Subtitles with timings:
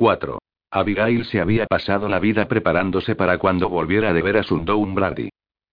[0.00, 0.38] 4.
[0.70, 5.28] Abigail se había pasado la vida preparándose para cuando volviera de ver a Sundown Brady.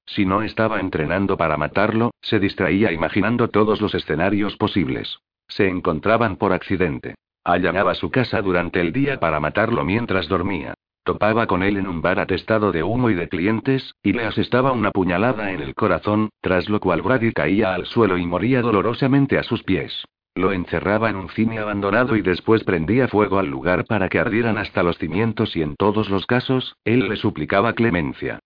[0.05, 5.19] Si no estaba entrenando para matarlo, se distraía imaginando todos los escenarios posibles.
[5.47, 7.15] Se encontraban por accidente.
[7.45, 10.73] Allanaba su casa durante el día para matarlo mientras dormía.
[11.05, 14.73] Topaba con él en un bar atestado de humo y de clientes, y le asestaba
[14.73, 19.37] una puñalada en el corazón, tras lo cual Brady caía al suelo y moría dolorosamente
[19.37, 20.03] a sus pies.
[20.37, 24.59] Lo encerraba en un cine abandonado y después prendía fuego al lugar para que ardieran
[24.59, 28.37] hasta los cimientos y en todos los casos, él le suplicaba clemencia.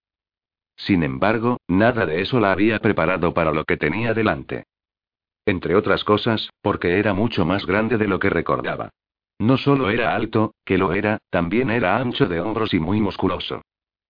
[0.77, 4.63] Sin embargo, nada de eso la había preparado para lo que tenía delante.
[5.45, 8.91] Entre otras cosas, porque era mucho más grande de lo que recordaba.
[9.37, 13.63] No solo era alto, que lo era, también era ancho de hombros y muy musculoso.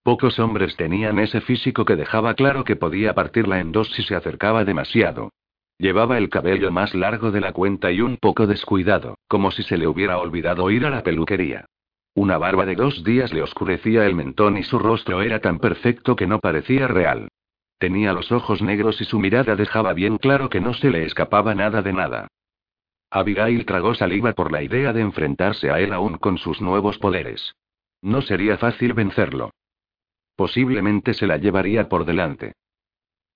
[0.03, 4.13] Pocos hombres tenían ese físico que dejaba claro que podía partirla en dos si se
[4.13, 5.31] acercaba demasiado.
[5.81, 9.79] Llevaba el cabello más largo de la cuenta y un poco descuidado, como si se
[9.79, 11.65] le hubiera olvidado ir a la peluquería.
[12.13, 16.15] Una barba de dos días le oscurecía el mentón y su rostro era tan perfecto
[16.15, 17.29] que no parecía real.
[17.79, 21.55] Tenía los ojos negros y su mirada dejaba bien claro que no se le escapaba
[21.55, 22.27] nada de nada.
[23.09, 27.55] Abigail tragó saliva por la idea de enfrentarse a él aún con sus nuevos poderes.
[28.03, 29.49] No sería fácil vencerlo.
[30.35, 32.53] Posiblemente se la llevaría por delante.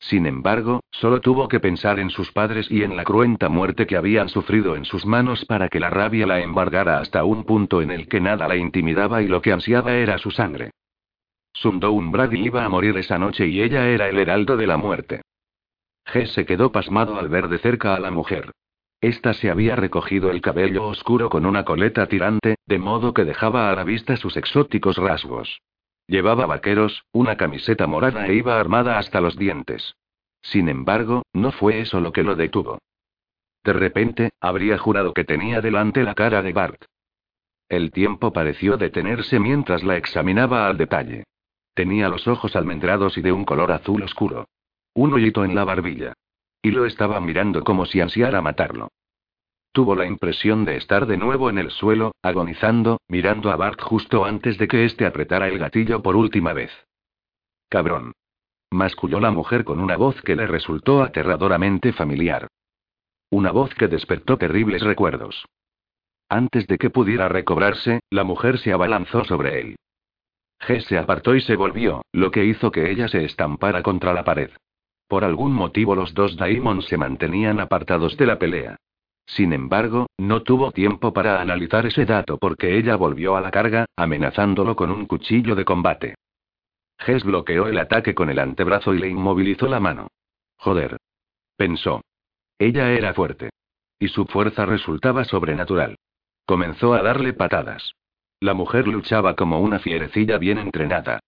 [0.09, 3.97] Sin embargo, solo tuvo que pensar en sus padres y en la cruenta muerte que
[3.97, 7.89] habían sufrido en sus manos para que la rabia la embargara hasta un punto en
[7.89, 10.69] el que nada la intimidaba y lo que ansiaba era su sangre.
[11.53, 15.21] Sundown Brady iba a morir esa noche y ella era el heraldo de la muerte.
[16.05, 18.51] G se quedó pasmado al ver de cerca a la mujer.
[19.01, 23.71] Esta se había recogido el cabello oscuro con una coleta tirante, de modo que dejaba
[23.71, 25.61] a la vista sus exóticos rasgos.
[26.07, 29.95] Llevaba vaqueros, una camiseta morada e iba armada hasta los dientes.
[30.41, 32.79] Sin embargo, no fue eso lo que lo detuvo.
[33.63, 36.85] De repente, habría jurado que tenía delante la cara de Bart.
[37.67, 41.23] El tiempo pareció detenerse mientras la examinaba al detalle.
[41.73, 44.47] Tenía los ojos almendrados y de un color azul oscuro.
[44.93, 46.13] Un hoyito en la barbilla.
[46.61, 48.89] Y lo estaba mirando como si ansiara matarlo.
[49.75, 54.23] Tuvo la impresión de estar de nuevo en el suelo, agonizando, mirando a Bart justo
[54.23, 56.71] antes de que éste apretara el gatillo por última vez.
[57.67, 58.13] Cabrón.
[58.71, 62.47] Masculló la mujer con una voz que le resultó aterradoramente familiar.
[63.29, 65.43] Una voz que despertó terribles recuerdos.
[66.29, 69.75] Antes de que pudiera recobrarse, la mujer se abalanzó sobre él.
[70.61, 74.23] G se apartó y se volvió, lo que hizo que ella se estampara contra la
[74.23, 74.51] pared.
[75.09, 78.77] Por algún motivo los dos Daimons se mantenían apartados de la pelea.
[79.27, 83.85] Sin embargo, no tuvo tiempo para analizar ese dato porque ella volvió a la carga,
[83.95, 86.15] amenazándolo con un cuchillo de combate.
[86.99, 90.07] Ges bloqueó el ataque con el antebrazo y le inmovilizó la mano.
[90.57, 90.97] Joder.
[91.57, 92.01] Pensó.
[92.57, 93.49] Ella era fuerte.
[93.99, 95.95] Y su fuerza resultaba sobrenatural.
[96.45, 97.93] Comenzó a darle patadas.
[98.39, 101.19] La mujer luchaba como una fierecilla bien entrenada.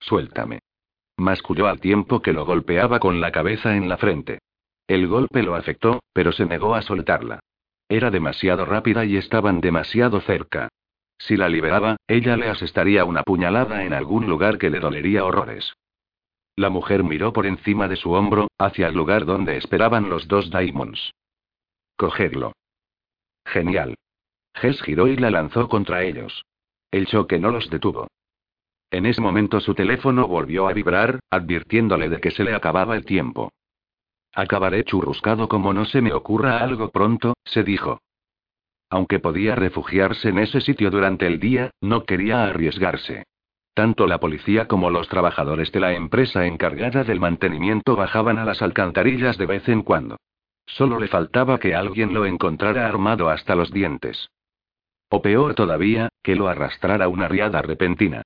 [0.00, 0.60] Suéltame.
[1.16, 4.40] Masculló al tiempo que lo golpeaba con la cabeza en la frente.
[4.86, 7.40] El golpe lo afectó, pero se negó a soltarla.
[7.88, 10.68] Era demasiado rápida y estaban demasiado cerca.
[11.18, 15.72] Si la liberaba, ella le asestaría una puñalada en algún lugar que le dolería horrores.
[16.56, 20.50] La mujer miró por encima de su hombro, hacia el lugar donde esperaban los dos
[20.50, 21.12] Daimons.
[21.96, 22.52] Cogerlo.
[23.46, 23.94] Genial.
[24.54, 26.44] Ges giró y la lanzó contra ellos.
[26.90, 28.08] El choque no los detuvo.
[28.90, 33.06] En ese momento su teléfono volvió a vibrar, advirtiéndole de que se le acababa el
[33.06, 33.50] tiempo.
[34.34, 38.00] Acabaré churruscado como no se me ocurra algo pronto, se dijo.
[38.88, 43.24] Aunque podía refugiarse en ese sitio durante el día, no quería arriesgarse.
[43.74, 48.60] Tanto la policía como los trabajadores de la empresa encargada del mantenimiento bajaban a las
[48.60, 50.16] alcantarillas de vez en cuando.
[50.66, 54.28] Solo le faltaba que alguien lo encontrara armado hasta los dientes.
[55.08, 58.22] O peor todavía, que lo arrastrara una riada repentina.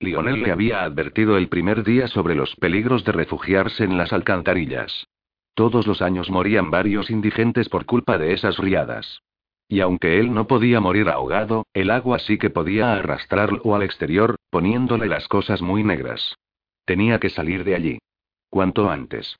[0.00, 5.06] Lionel le había advertido el primer día sobre los peligros de refugiarse en las alcantarillas.
[5.54, 9.22] Todos los años morían varios indigentes por culpa de esas riadas.
[9.68, 14.36] Y aunque él no podía morir ahogado, el agua sí que podía arrastrarlo al exterior,
[14.50, 16.36] poniéndole las cosas muy negras.
[16.84, 17.98] Tenía que salir de allí.
[18.48, 19.38] Cuanto antes.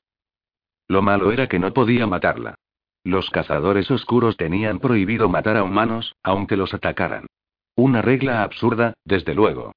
[0.86, 2.54] Lo malo era que no podía matarla.
[3.02, 7.26] Los cazadores oscuros tenían prohibido matar a humanos, aunque los atacaran.
[7.74, 9.72] Una regla absurda, desde luego.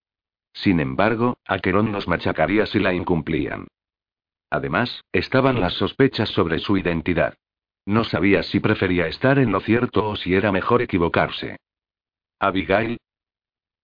[0.53, 3.67] Sin embargo, Aquerón los machacaría si la incumplían.
[4.53, 7.33] Además, estaban las sospechas sobre su identidad.
[7.87, 11.57] No sabía si prefería estar en lo cierto o si era mejor equivocarse.
[12.39, 12.99] Abigail.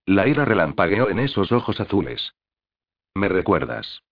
[0.06, 2.34] La ira relampagueó en esos ojos azules.
[3.14, 4.04] ¿Me recuerdas?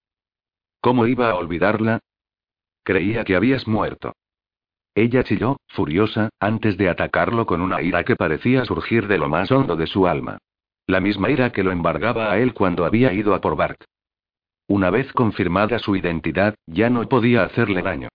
[0.81, 2.01] ¿Cómo iba a olvidarla?
[2.83, 4.15] Creía que habías muerto.
[4.97, 9.53] Ella chilló, furiosa, antes de atacarlo con una ira que parecía surgir de lo más
[9.53, 10.39] hondo de su alma.
[10.89, 13.81] La misma ira que lo embargaba a él cuando había ido a por Bart.
[14.69, 18.09] Una vez confirmada su identidad, ya no podía hacerle daño.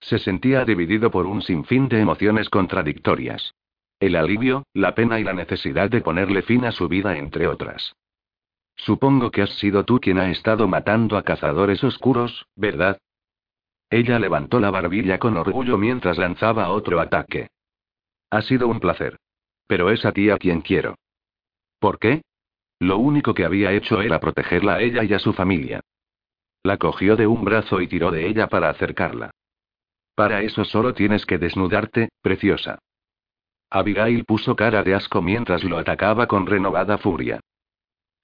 [0.00, 3.54] Se sentía dividido por un sinfín de emociones contradictorias.
[4.00, 7.94] El alivio, la pena y la necesidad de ponerle fin a su vida, entre otras.
[8.74, 12.98] Supongo que has sido tú quien ha estado matando a cazadores oscuros, ¿verdad?
[13.88, 17.50] Ella levantó la barbilla con orgullo mientras lanzaba otro ataque.
[18.30, 19.16] Ha sido un placer.
[19.68, 20.96] Pero es a ti a quien quiero.
[21.78, 22.22] ¿Por qué?
[22.80, 25.82] Lo único que había hecho era protegerla a ella y a su familia.
[26.62, 29.30] La cogió de un brazo y tiró de ella para acercarla.
[30.14, 32.78] Para eso solo tienes que desnudarte, preciosa.
[33.70, 37.40] Abigail puso cara de asco mientras lo atacaba con renovada furia.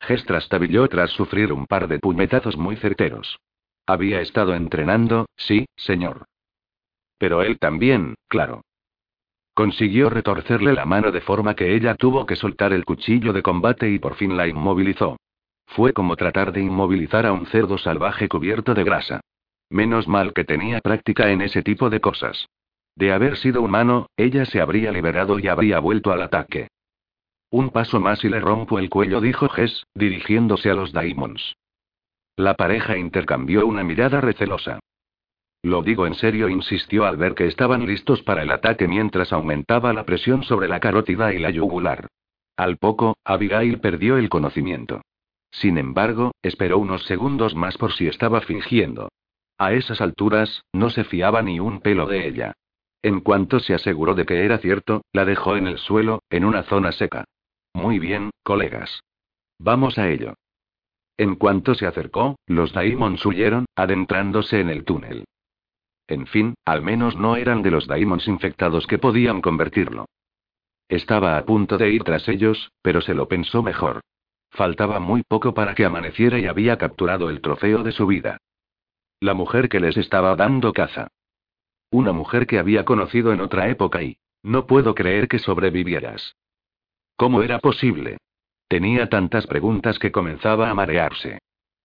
[0.01, 3.39] Ges trastabilló tras sufrir un par de puñetazos muy certeros.
[3.87, 6.27] Había estado entrenando, sí, señor.
[7.19, 8.63] Pero él también, claro.
[9.55, 13.89] Consiguió retorcerle la mano de forma que ella tuvo que soltar el cuchillo de combate
[13.89, 15.17] y por fin la inmovilizó.
[15.67, 19.21] Fue como tratar de inmovilizar a un cerdo salvaje cubierto de grasa.
[19.69, 22.49] Menos mal que tenía práctica en ese tipo de cosas.
[22.95, 26.69] De haber sido humano, ella se habría liberado y habría vuelto al ataque.
[27.51, 31.57] Un paso más y le rompo el cuello, dijo Jess, dirigiéndose a los Daimons.
[32.37, 34.81] La pareja intercambió una mirada recelosa.
[35.63, 39.93] Lo digo en serio, insistió al ver que estaban listos para el ataque mientras aumentaba
[39.93, 42.09] la presión sobre la carótida y la yugular.
[42.57, 45.03] Al poco, Abigail perdió el conocimiento.
[45.61, 49.09] Sin embargo, esperó unos segundos más por si estaba fingiendo.
[49.57, 52.53] A esas alturas, no se fiaba ni un pelo de ella.
[53.03, 56.65] En cuanto se aseguró de que era cierto, la dejó en el suelo, en una
[56.65, 57.25] zona seca.
[57.73, 59.01] Muy bien, colegas.
[59.59, 60.35] Vamos a ello.
[61.17, 65.25] En cuanto se acercó, los Daimons huyeron, adentrándose en el túnel.
[66.07, 70.05] En fin, al menos no eran de los Daimons infectados que podían convertirlo.
[70.89, 74.03] Estaba a punto de ir tras ellos, pero se lo pensó mejor.
[74.57, 78.39] Faltaba muy poco para que amaneciera y había capturado el trofeo de su vida.
[79.21, 81.09] La mujer que les estaba dando caza.
[81.91, 84.17] Una mujer que había conocido en otra época y...
[84.43, 86.37] No puedo creer que sobrevivieras.
[87.17, 88.17] ¿Cómo era posible?
[88.67, 91.39] Tenía tantas preguntas que comenzaba a marearse.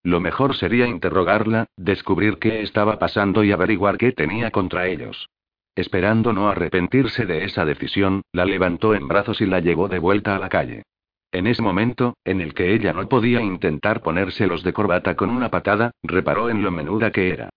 [0.03, 5.27] Lo mejor sería interrogarla, descubrir qué estaba pasando y averiguar qué tenía contra ellos.
[5.75, 10.35] Esperando no arrepentirse de esa decisión, la levantó en brazos y la llevó de vuelta
[10.35, 10.83] a la calle.
[11.31, 15.50] En ese momento, en el que ella no podía intentar ponérselos de corbata con una
[15.50, 17.50] patada, reparó en lo menuda que era.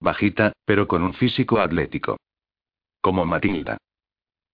[0.00, 2.18] Bajita, pero con un físico atlético.
[3.00, 3.78] Como Matilda.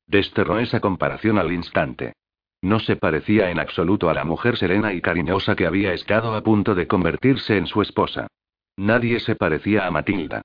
[0.06, 2.12] Desterró esa comparación al instante.
[2.62, 6.42] No se parecía en absoluto a la mujer serena y cariñosa que había estado a
[6.42, 8.28] punto de convertirse en su esposa.
[8.76, 10.42] Nadie se parecía a Matilda.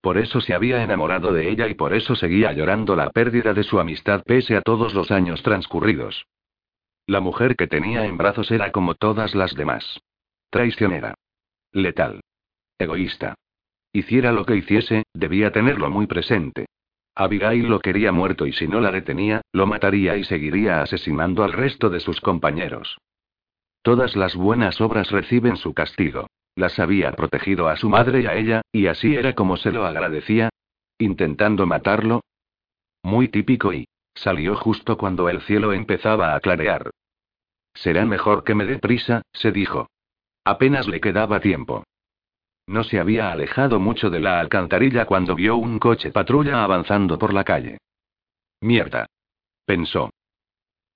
[0.00, 3.62] Por eso se había enamorado de ella y por eso seguía llorando la pérdida de
[3.62, 6.26] su amistad pese a todos los años transcurridos.
[7.06, 10.00] La mujer que tenía en brazos era como todas las demás.
[10.50, 11.14] Traicionera.
[11.72, 12.20] Letal.
[12.78, 13.34] Egoísta.
[13.92, 16.66] Hiciera lo que hiciese, debía tenerlo muy presente.
[17.14, 21.52] Abigail lo quería muerto y si no la detenía, lo mataría y seguiría asesinando al
[21.52, 22.98] resto de sus compañeros.
[23.82, 26.26] Todas las buenas obras reciben su castigo.
[26.56, 29.86] Las había protegido a su madre y a ella, y así era como se lo
[29.86, 30.50] agradecía.
[30.98, 32.22] Intentando matarlo.
[33.02, 36.90] Muy típico y, Salió justo cuando el cielo empezaba a clarear.
[37.74, 39.88] Será mejor que me dé prisa, se dijo.
[40.44, 41.84] Apenas le quedaba tiempo.
[42.66, 47.32] No se había alejado mucho de la alcantarilla cuando vio un coche patrulla avanzando por
[47.32, 47.78] la calle.
[48.60, 49.06] Mierda.
[49.64, 50.10] Pensó.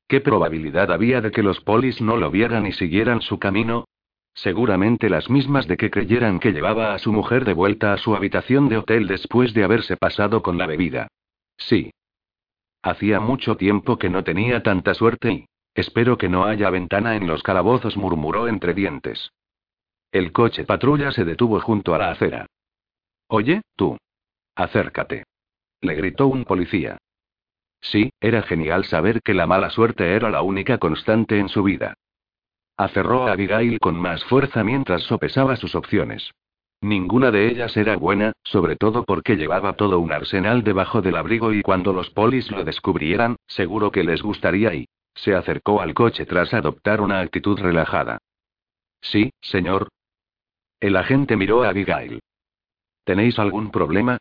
[0.08, 3.84] ¿Qué probabilidad había de que los polis no lo vieran y siguieran su camino?
[4.34, 8.16] Seguramente las mismas de que creyeran que llevaba a su mujer de vuelta a su
[8.16, 11.08] habitación de hotel después de haberse pasado con la bebida.
[11.58, 11.92] Sí.
[12.82, 15.46] Hacía mucho tiempo que no tenía tanta suerte y...
[15.74, 19.30] Espero que no haya ventana en los calabozos, murmuró entre dientes.
[20.10, 22.46] El coche patrulla se detuvo junto a la acera.
[23.28, 23.96] Oye, tú.
[24.56, 25.24] Acércate.
[25.80, 26.98] Le gritó un policía.
[27.80, 31.94] Sí, era genial saber que la mala suerte era la única constante en su vida.
[32.76, 36.30] Aferró a Abigail con más fuerza mientras sopesaba sus opciones.
[36.82, 41.52] Ninguna de ellas era buena, sobre todo porque llevaba todo un arsenal debajo del abrigo
[41.52, 44.88] y cuando los polis lo descubrieran, seguro que les gustaría y...
[45.14, 48.18] Se acercó al coche tras adoptar una actitud relajada.
[49.02, 49.88] Sí, señor.
[50.78, 52.20] El agente miró a Abigail.
[53.04, 54.18] ¿Tenéis algún problema?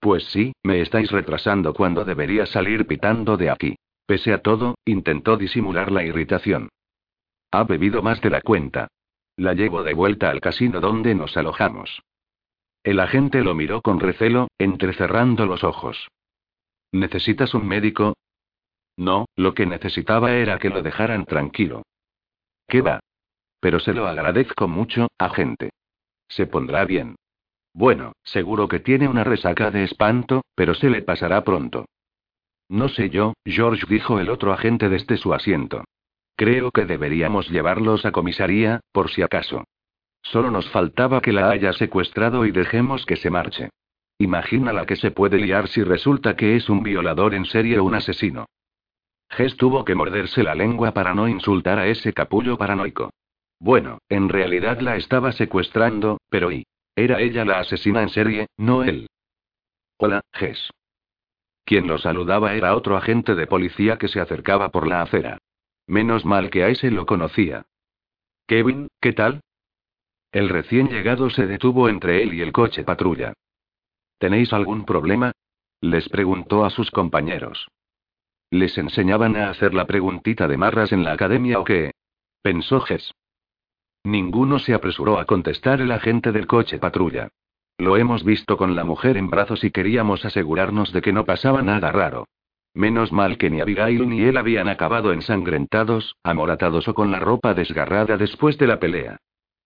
[0.00, 3.76] Pues sí, me estáis retrasando cuando debería salir pitando de aquí.
[4.06, 6.70] Pese a todo, intentó disimular la irritación.
[7.50, 8.88] Ha bebido más de la cuenta.
[9.38, 12.02] La llevo de vuelta al casino donde nos alojamos.
[12.82, 16.08] El agente lo miró con recelo, entrecerrando los ojos.
[16.90, 18.16] ¿Necesitas un médico?
[18.96, 21.84] No, lo que necesitaba era que lo dejaran tranquilo.
[22.66, 22.98] ¿Qué va?
[23.60, 25.70] Pero se lo agradezco mucho, agente.
[26.26, 27.14] Se pondrá bien.
[27.72, 31.86] Bueno, seguro que tiene una resaca de espanto, pero se le pasará pronto.
[32.68, 35.84] No sé yo, George dijo el otro agente desde su asiento.
[36.38, 39.64] Creo que deberíamos llevarlos a comisaría, por si acaso.
[40.22, 43.70] Solo nos faltaba que la haya secuestrado y dejemos que se marche.
[44.18, 47.84] Imagina la que se puede liar si resulta que es un violador en serie o
[47.84, 48.46] un asesino.
[49.30, 53.10] Jess tuvo que morderse la lengua para no insultar a ese capullo paranoico.
[53.58, 56.64] Bueno, en realidad la estaba secuestrando, pero ¿y?
[56.94, 59.08] Era ella la asesina en serie, no él.
[59.96, 60.70] Hola, Jess.
[61.64, 65.38] Quien lo saludaba era otro agente de policía que se acercaba por la acera.
[65.88, 67.64] Menos mal que a ese lo conocía.
[68.46, 69.40] Kevin, ¿qué tal?
[70.30, 73.32] El recién llegado se detuvo entre él y el coche patrulla.
[74.18, 75.32] ¿Tenéis algún problema?
[75.80, 77.68] Les preguntó a sus compañeros.
[78.50, 81.92] ¿Les enseñaban a hacer la preguntita de marras en la academia o qué?
[82.42, 83.14] Pensó Jess.
[84.04, 87.28] Ninguno se apresuró a contestar el agente del coche patrulla.
[87.78, 91.62] Lo hemos visto con la mujer en brazos y queríamos asegurarnos de que no pasaba
[91.62, 92.26] nada raro.
[92.78, 97.52] Menos mal que ni Abigail ni él habían acabado ensangrentados, amoratados o con la ropa
[97.52, 99.16] desgarrada después de la pelea.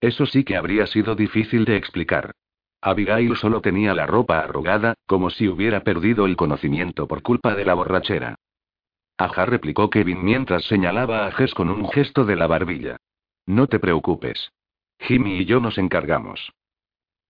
[0.01, 2.33] Eso sí que habría sido difícil de explicar.
[2.81, 7.67] Abigail solo tenía la ropa arrugada, como si hubiera perdido el conocimiento por culpa de
[7.67, 8.37] la borrachera.
[9.19, 12.97] Ajá, replicó Kevin mientras señalaba a Jess con un gesto de la barbilla.
[13.45, 14.53] No te preocupes.
[14.99, 16.51] Jimmy y yo nos encargamos.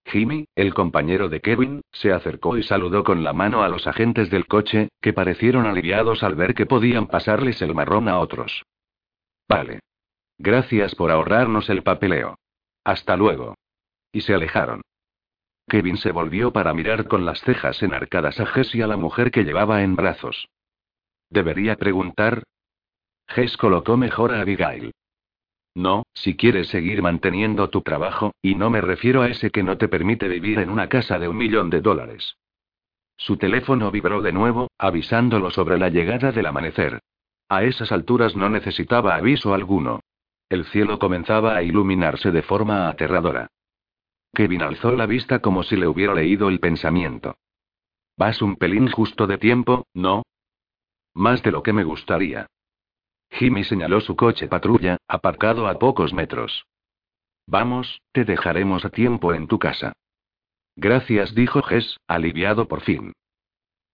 [0.05, 4.31] Jimmy, el compañero de Kevin, se acercó y saludó con la mano a los agentes
[4.31, 8.65] del coche, que parecieron aliviados al ver que podían pasarles el marrón a otros.
[9.49, 9.81] Vale.
[10.39, 12.37] Gracias por ahorrarnos el papeleo.
[12.85, 13.55] Hasta luego.
[14.13, 14.83] Y se alejaron.
[15.69, 19.31] Kevin se volvió para mirar con las cejas enarcadas a Jess y a la mujer
[19.31, 20.49] que llevaba en brazos.
[21.31, 22.43] ¿Debería preguntar?
[23.29, 24.93] Jess colocó mejor a Abigail.
[25.75, 29.79] No, si quieres seguir manteniendo tu trabajo, y no me refiero a ese que no
[29.79, 32.37] te permite vivir en una casa de un millón de dólares.
[33.17, 37.01] Su teléfono vibró de nuevo, avisándolo sobre la llegada del amanecer.
[37.49, 40.01] A esas alturas no necesitaba aviso alguno.
[40.49, 43.49] El cielo comenzaba a iluminarse de forma aterradora.
[44.35, 47.37] Kevin alzó la vista como si le hubiera leído el pensamiento.
[48.17, 50.23] Vas un pelín justo de tiempo, ¿no?
[51.15, 52.47] Más de lo que me gustaría.
[53.33, 56.67] Jimmy señaló su coche patrulla, aparcado a pocos metros.
[57.47, 59.95] Vamos, te dejaremos a tiempo en tu casa.
[60.77, 63.13] Gracias, dijo Jess, aliviado por fin.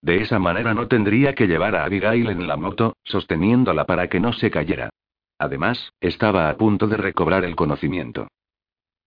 [0.02, 4.20] De esa manera no tendría que llevar a Abigail en la moto, sosteniéndola para que
[4.20, 4.90] no se cayera.
[5.38, 8.28] Además, estaba a punto de recobrar el conocimiento.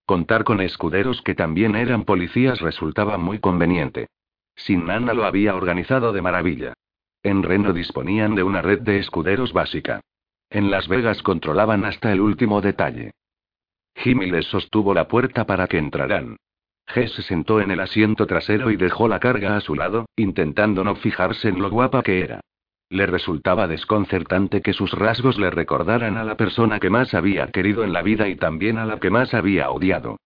[0.05, 4.07] Contar con escuderos que también eran policías resultaba muy conveniente.
[4.55, 6.73] Sin Nana lo había organizado de maravilla.
[7.23, 10.01] En Reno disponían de una red de escuderos básica.
[10.51, 13.13] En Las Vegas controlaban hasta el último detalle.
[13.95, 16.35] Jimmy les sostuvo la puerta para que entraran.
[16.87, 20.83] Jess se sentó en el asiento trasero y dejó la carga a su lado, intentando
[20.83, 22.41] no fijarse en lo guapa que era.
[22.89, 27.85] Le resultaba desconcertante que sus rasgos le recordaran a la persona que más había querido
[27.85, 30.17] en la vida y también a la que más había odiado.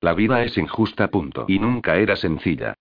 [0.00, 1.44] La vida es injusta, punto.
[1.46, 2.72] Y nunca era sencilla.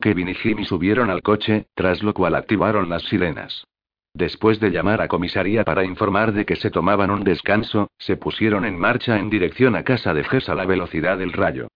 [0.00, 3.66] Kevin y Jimmy subieron al coche, tras lo cual activaron las sirenas.
[4.14, 8.64] Después de llamar a comisaría para informar de que se tomaban un descanso, se pusieron
[8.64, 11.68] en marcha en dirección a casa de Jess a la velocidad del rayo.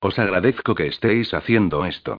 [0.00, 2.18] Os agradezco que estéis haciendo esto.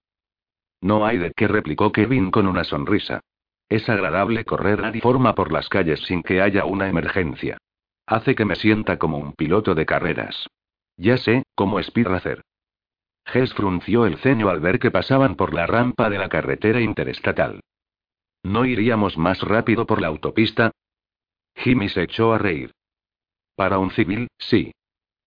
[0.79, 3.19] No hay de qué replicó Kevin con una sonrisa.
[3.67, 7.57] Es agradable correr a forma por las calles sin que haya una emergencia.
[8.05, 10.47] Hace que me sienta como un piloto de carreras.
[10.95, 12.41] Ya sé, como Speedracer.
[13.25, 17.61] Hess frunció el ceño al ver que pasaban por la rampa de la carretera interestatal.
[18.43, 20.71] ¿No iríamos más rápido por la autopista?
[21.55, 22.71] Jimmy se echó a reír.
[23.55, 24.73] Para un civil, sí.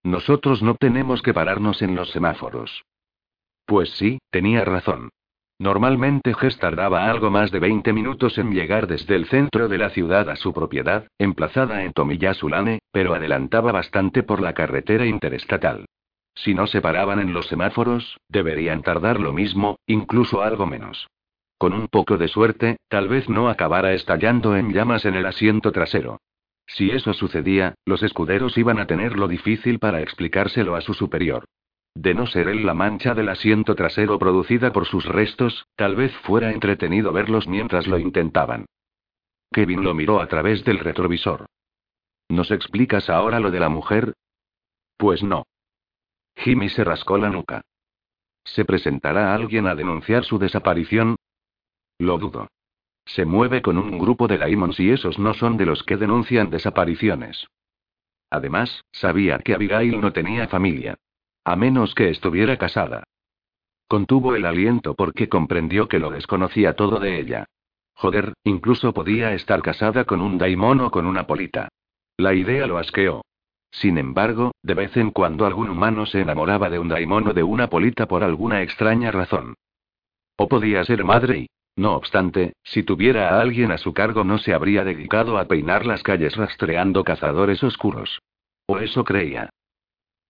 [0.03, 2.85] Nosotros no tenemos que pararnos en los semáforos.
[3.65, 5.11] Pues sí, tenía razón.
[5.59, 9.89] Normalmente Hess tardaba algo más de 20 minutos en llegar desde el centro de la
[9.89, 15.87] ciudad a su propiedad, emplazada en Tomiyasulane, pero adelantaba bastante por la carretera interestatal.
[16.35, 21.09] Si no se paraban en los semáforos, deberían tardar lo mismo, incluso algo menos.
[21.59, 25.73] Con un poco de suerte, tal vez no acabara estallando en llamas en el asiento
[25.73, 26.21] trasero.
[26.67, 31.45] Si eso sucedía, los escuderos iban a tenerlo difícil para explicárselo a su superior.
[31.95, 36.15] De no ser él la mancha del asiento trasero producida por sus restos, tal vez
[36.19, 38.67] fuera entretenido verlos mientras lo intentaban.
[39.51, 41.47] Kevin lo miró a través del retrovisor.
[42.29, 44.13] ¿Nos explicas ahora lo de la mujer?
[44.99, 45.47] Pues no.
[46.37, 47.63] Jimmy se rascó la nuca.
[48.45, 51.16] ¿Se presentará alguien a denunciar su desaparición?
[51.99, 52.49] Lo dudo.
[53.05, 56.51] Se mueve con un grupo de daimons y esos no son de los que denuncian
[56.51, 57.47] desapariciones.
[58.31, 60.97] Además, sabía que Abigail no tenía familia.
[61.45, 63.05] A menos que estuviera casada.
[63.87, 67.47] Contuvo el aliento porque comprendió que lo desconocía todo de ella.
[67.95, 71.69] Joder, incluso podía estar casada con un daimon o con una polita.
[72.17, 73.23] La idea lo asqueó.
[73.71, 77.43] Sin embargo, de vez en cuando algún humano se enamoraba de un daimon o de
[77.43, 79.55] una polita por alguna extraña razón.
[80.37, 84.39] O podía ser madre y, no obstante, si tuviera a alguien a su cargo no
[84.39, 88.23] se habría dedicado a peinar las calles rastreando cazadores oscuros.
[88.67, 89.51] O eso creía.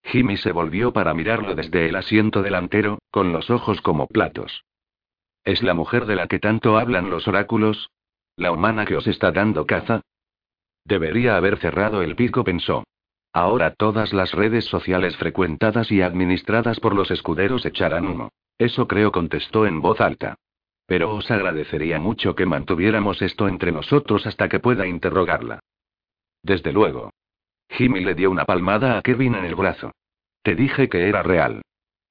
[0.02, 4.64] Jimmy se volvió para mirarlo desde el asiento delantero, con los ojos como platos.
[5.44, 7.90] ¿Es la mujer de la que tanto hablan los oráculos?
[8.36, 10.02] ¿La humana que os está dando caza?
[10.84, 12.84] Debería haber cerrado el pico, pensó.
[13.32, 18.30] Ahora todas las redes sociales frecuentadas y administradas por los escuderos echarán humo.
[18.58, 20.36] Eso creo, contestó en voz alta.
[20.86, 25.60] Pero os agradecería mucho que mantuviéramos esto entre nosotros hasta que pueda interrogarla.
[26.42, 27.10] Desde luego.
[27.68, 29.92] Jimmy le dio una palmada a Kevin en el brazo.
[30.42, 31.62] Te dije que era real.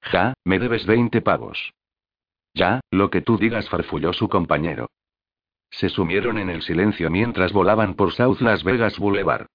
[0.02, 1.72] Ja, me debes 20 pavos.
[2.52, 4.88] Ya, lo que tú digas, farfulló su compañero.
[5.70, 9.46] Se sumieron en el silencio mientras volaban por South Las Vegas Boulevard.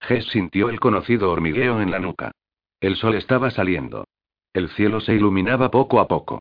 [0.00, 2.32] Jess sintió el conocido hormigueo en la nuca.
[2.80, 4.06] El sol estaba saliendo.
[4.52, 6.40] El cielo se iluminaba poco a poco.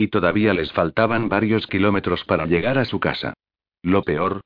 [0.00, 3.34] Y todavía les faltaban varios kilómetros para llegar a su casa.
[3.82, 4.40] Lo peor.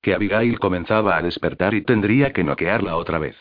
[0.00, 3.36] Que Abigail comenzaba a despertar y tendría que noquearla otra vez.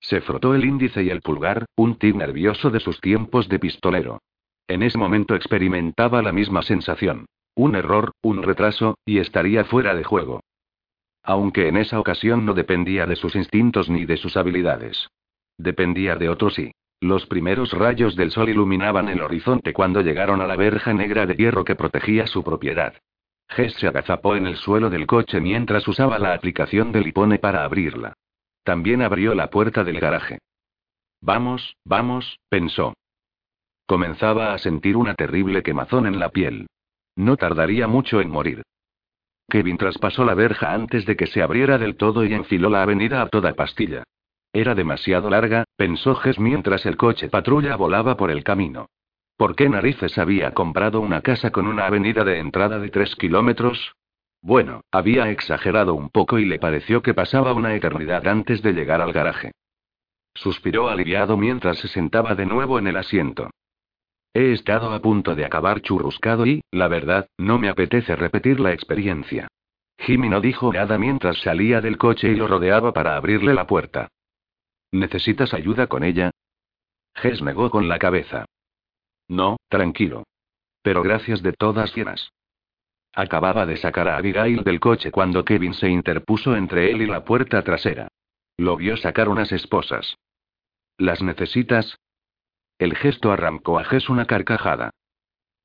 [0.00, 4.20] Se frotó el índice y el pulgar, un tic nervioso de sus tiempos de pistolero.
[4.68, 7.24] En ese momento experimentaba la misma sensación.
[7.54, 10.42] Un error, un retraso, y estaría fuera de juego.
[11.22, 15.08] Aunque en esa ocasión no dependía de sus instintos ni de sus habilidades.
[15.56, 16.72] Dependía de otros sí.
[17.00, 21.34] Los primeros rayos del sol iluminaban el horizonte cuando llegaron a la verja negra de
[21.34, 22.94] hierro que protegía su propiedad.
[23.48, 27.64] Jess se agazapó en el suelo del coche mientras usaba la aplicación del Lipone para
[27.64, 28.14] abrirla.
[28.64, 30.38] También abrió la puerta del garaje.
[31.20, 32.94] Vamos, vamos, pensó.
[33.86, 36.66] Comenzaba a sentir una terrible quemazón en la piel.
[37.14, 38.62] No tardaría mucho en morir.
[39.48, 43.22] Kevin traspasó la verja antes de que se abriera del todo y enfiló la avenida
[43.22, 44.02] a toda pastilla.
[44.56, 48.88] Era demasiado larga, pensó Jess mientras el coche patrulla volaba por el camino.
[49.36, 53.92] ¿Por qué narices había comprado una casa con una avenida de entrada de tres kilómetros?
[54.40, 59.02] Bueno, había exagerado un poco y le pareció que pasaba una eternidad antes de llegar
[59.02, 59.52] al garaje.
[60.34, 63.50] Suspiró aliviado mientras se sentaba de nuevo en el asiento.
[64.32, 68.72] He estado a punto de acabar churruscado y, la verdad, no me apetece repetir la
[68.72, 69.48] experiencia.
[69.98, 74.08] Jimmy no dijo nada mientras salía del coche y lo rodeaba para abrirle la puerta.
[74.96, 76.30] ¿Necesitas ayuda con ella?
[77.16, 78.46] Jess negó con la cabeza.
[79.28, 80.24] No, tranquilo.
[80.82, 82.30] Pero gracias de todas llenas.
[83.12, 87.24] Acababa de sacar a Abigail del coche cuando Kevin se interpuso entre él y la
[87.24, 88.08] puerta trasera.
[88.56, 90.16] Lo vio sacar unas esposas.
[90.96, 91.98] ¿Las necesitas?
[92.78, 94.90] El gesto arrancó a Jess una carcajada.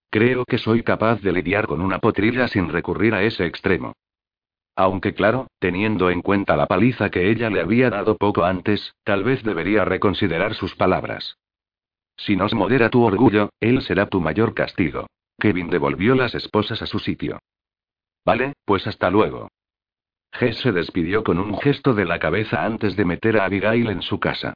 [0.09, 3.93] Creo que soy capaz de lidiar con una potrilla sin recurrir a ese extremo.
[4.75, 9.23] Aunque claro, teniendo en cuenta la paliza que ella le había dado poco antes, tal
[9.23, 11.37] vez debería reconsiderar sus palabras.
[12.17, 15.07] Si nos modera tu orgullo, él será tu mayor castigo.
[15.39, 17.39] Kevin devolvió las esposas a su sitio.
[18.23, 19.49] Vale, pues hasta luego.
[20.33, 24.01] Jess se despidió con un gesto de la cabeza antes de meter a Abigail en
[24.01, 24.53] su casa.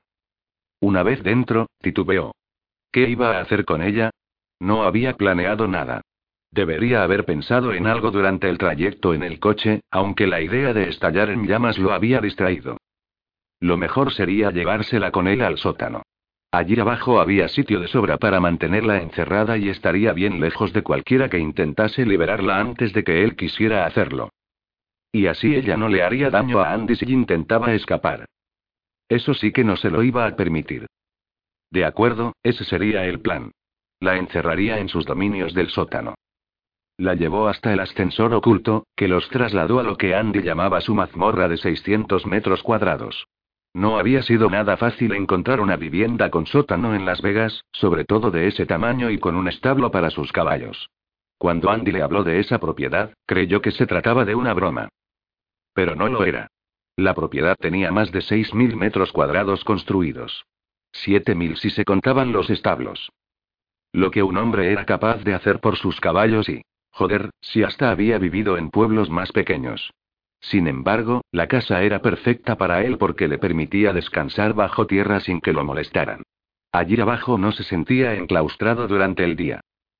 [0.80, 2.34] Una vez dentro, titubeó.
[2.92, 4.12] ¿Qué iba a hacer con ella?
[4.60, 6.02] No había planeado nada.
[6.56, 10.88] Debería haber pensado en algo durante el trayecto en el coche, aunque la idea de
[10.88, 12.78] estallar en llamas lo había distraído.
[13.60, 16.04] Lo mejor sería llevársela con él al sótano.
[16.52, 21.28] Allí abajo había sitio de sobra para mantenerla encerrada y estaría bien lejos de cualquiera
[21.28, 24.30] que intentase liberarla antes de que él quisiera hacerlo.
[25.12, 28.28] Y así ella no le haría daño a Andy si intentaba escapar.
[29.10, 30.86] Eso sí que no se lo iba a permitir.
[31.70, 33.52] De acuerdo, ese sería el plan.
[34.00, 36.16] La encerraría en sus dominios del sótano.
[36.98, 40.96] La llevó hasta el ascensor oculto, que los trasladó a lo que Andy llamaba su
[40.96, 43.28] mazmorra de 600 metros cuadrados.
[43.74, 48.32] No había sido nada fácil encontrar una vivienda con sótano en Las Vegas, sobre todo
[48.32, 50.90] de ese tamaño y con un establo para sus caballos.
[51.38, 54.88] Cuando Andy le habló de esa propiedad, creyó que se trataba de una broma.
[55.74, 56.48] Pero no lo era.
[56.96, 60.46] La propiedad tenía más de 6.000 metros cuadrados construidos.
[60.94, 63.12] 7.000 si se contaban los establos.
[63.92, 66.62] Lo que un hombre era capaz de hacer por sus caballos y,
[66.96, 69.92] Joder, si hasta había vivido en pueblos más pequeños.
[70.40, 75.42] Sin embargo, la casa era perfecta para él porque le permitía descansar bajo tierra sin
[75.42, 76.24] que lo molestaran.
[76.72, 79.60] Allí abajo no se sentía enclaustrado durante el día.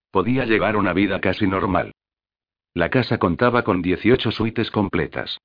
[0.10, 1.92] Podía llevar una vida casi normal.
[2.74, 5.38] La casa contaba con 18 suites completas.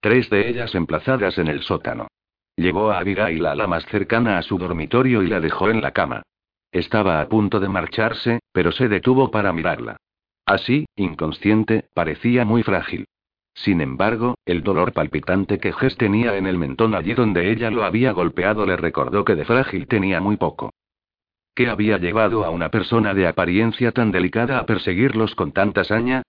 [0.00, 2.08] Tres de ellas emplazadas en el sótano.
[2.54, 6.20] Llevó a Abigail la más cercana a su dormitorio y la dejó en la cama.
[6.70, 9.96] Estaba a punto de marcharse, pero se detuvo para mirarla.
[10.48, 13.06] Así, inconsciente, parecía muy frágil.
[13.52, 17.84] Sin embargo, el dolor palpitante que Jess tenía en el mentón allí donde ella lo
[17.84, 20.70] había golpeado le recordó que de frágil tenía muy poco.
[21.54, 26.22] ¿Qué había llevado a una persona de apariencia tan delicada a perseguirlos con tanta saña?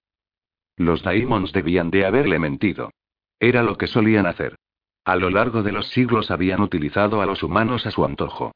[0.75, 2.91] Los Daimons debían de haberle mentido.
[3.39, 4.57] Era lo que solían hacer.
[5.05, 8.51] A lo largo de los siglos habían utilizado a los humanos a su antojo.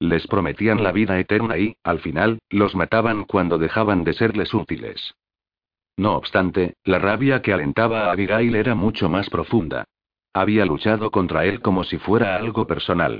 [0.00, 5.14] Les prometían la vida eterna y, al final, los mataban cuando dejaban de serles útiles.
[5.96, 9.84] No obstante, la rabia que alentaba a Abigail era mucho más profunda.
[10.32, 13.18] Había luchado contra él como si fuera algo personal.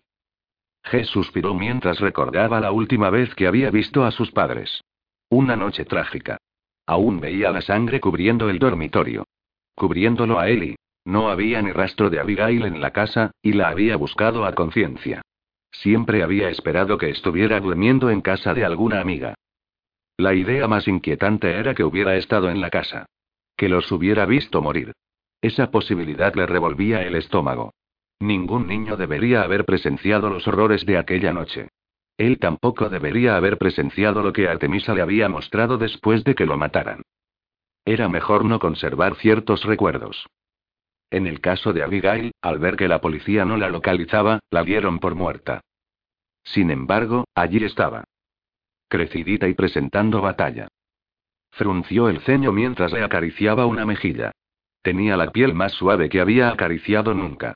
[0.85, 4.83] G suspiró mientras recordaba la última vez que había visto a sus padres.
[5.29, 6.39] Una noche trágica.
[6.87, 9.27] Aún veía la sangre cubriendo el dormitorio.
[9.75, 10.77] Cubriéndolo a él y...
[11.05, 15.23] No había ni rastro de Abigail en la casa, y la había buscado a conciencia.
[15.71, 19.35] Siempre había esperado que estuviera durmiendo en casa de alguna amiga.
[20.17, 23.07] La idea más inquietante era que hubiera estado en la casa.
[23.57, 24.93] Que los hubiera visto morir.
[25.41, 27.73] Esa posibilidad le revolvía el estómago.
[28.21, 31.69] Ningún niño debería haber presenciado los horrores de aquella noche.
[32.17, 36.57] Él tampoco debería haber presenciado lo que Artemisa le había mostrado después de que lo
[36.57, 37.03] mataran.
[37.85, 40.27] Era mejor no conservar ciertos recuerdos.
[41.11, 44.99] En el caso de Abigail, al ver que la policía no la localizaba, la dieron
[44.99, 45.63] por muerta.
[46.45, 48.05] Sin embargo, allí estaba.
[48.89, 50.69] Crecidita y presentando batalla.
[51.51, 54.33] Frunció el ceño mientras le acariciaba una mejilla.
[54.83, 57.55] Tenía la piel más suave que había acariciado nunca.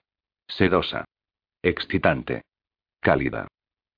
[0.49, 1.05] Sedosa.
[1.63, 2.43] Excitante.
[3.01, 3.49] Cálida.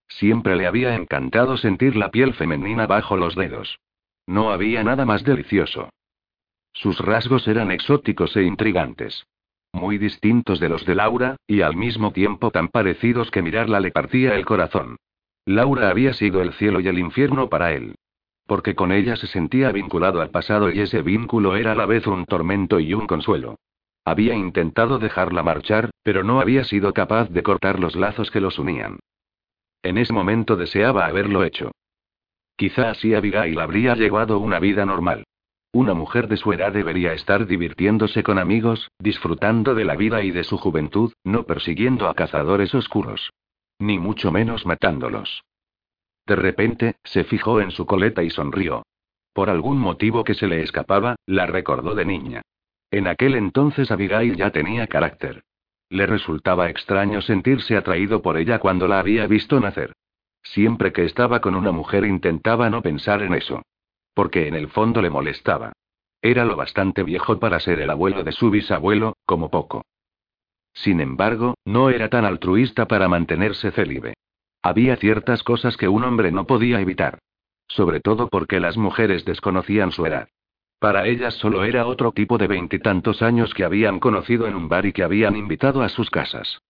[0.08, 3.78] Siempre le había encantado sentir la piel femenina bajo los dedos.
[4.26, 5.90] No había nada más delicioso.
[6.72, 9.24] Sus rasgos eran exóticos e intrigantes.
[9.74, 13.90] Muy distintos de los de Laura, y al mismo tiempo tan parecidos que mirarla le
[13.90, 14.98] partía el corazón.
[15.46, 17.96] Laura había sido el cielo y el infierno para él.
[18.46, 22.06] Porque con ella se sentía vinculado al pasado y ese vínculo era a la vez
[22.06, 23.56] un tormento y un consuelo.
[24.04, 28.60] Había intentado dejarla marchar, pero no había sido capaz de cortar los lazos que los
[28.60, 29.00] unían.
[29.82, 31.72] En ese momento deseaba haberlo hecho.
[32.54, 35.24] Quizá así Abigail habría llevado una vida normal.
[35.74, 40.30] Una mujer de su edad debería estar divirtiéndose con amigos, disfrutando de la vida y
[40.30, 43.32] de su juventud, no persiguiendo a cazadores oscuros.
[43.80, 45.42] Ni mucho menos matándolos.
[46.28, 48.84] De repente, se fijó en su coleta y sonrió.
[49.32, 52.42] Por algún motivo que se le escapaba, la recordó de niña.
[52.92, 55.42] En aquel entonces Abigail ya tenía carácter.
[55.88, 59.92] Le resultaba extraño sentirse atraído por ella cuando la había visto nacer.
[60.40, 63.62] Siempre que estaba con una mujer intentaba no pensar en eso.
[64.14, 65.72] Porque en el fondo le molestaba.
[66.22, 69.82] Era lo bastante viejo para ser el abuelo de su bisabuelo, como poco.
[70.72, 74.14] Sin embargo, no era tan altruista para mantenerse célibe.
[74.62, 77.18] Había ciertas cosas que un hombre no podía evitar.
[77.68, 80.28] Sobre todo porque las mujeres desconocían su edad.
[80.78, 84.86] Para ellas solo era otro tipo de veintitantos años que habían conocido en un bar
[84.86, 86.60] y que habían invitado a sus casas.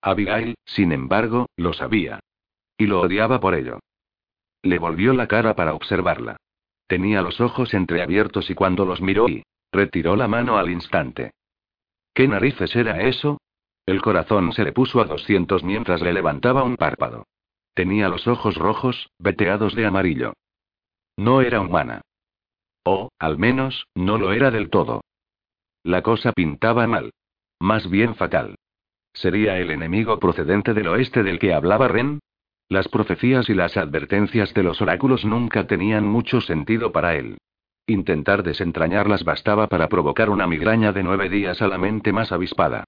[0.00, 2.20] Abigail, sin embargo, lo sabía.
[2.76, 3.80] Y lo odiaba por ello.
[4.62, 6.36] Le volvió la cara para observarla.
[6.86, 9.42] Tenía los ojos entreabiertos y cuando los miró y
[9.72, 11.32] retiró la mano al instante.
[12.14, 13.38] ¿Qué narices era eso?
[13.86, 17.26] El corazón se le puso a 200 mientras le levantaba un párpado.
[17.74, 20.34] Tenía los ojos rojos, veteados de amarillo.
[21.16, 22.02] No era humana.
[22.84, 25.02] O, al menos, no lo era del todo.
[25.82, 27.12] La cosa pintaba mal.
[27.58, 28.56] Más bien fatal.
[29.12, 32.20] ¿Sería el enemigo procedente del oeste del que hablaba Ren?
[32.68, 37.38] Las profecías y las advertencias de los oráculos nunca tenían mucho sentido para él.
[37.86, 42.84] Intentar desentrañarlas bastaba para provocar una migraña de nueve días a la mente más avispada.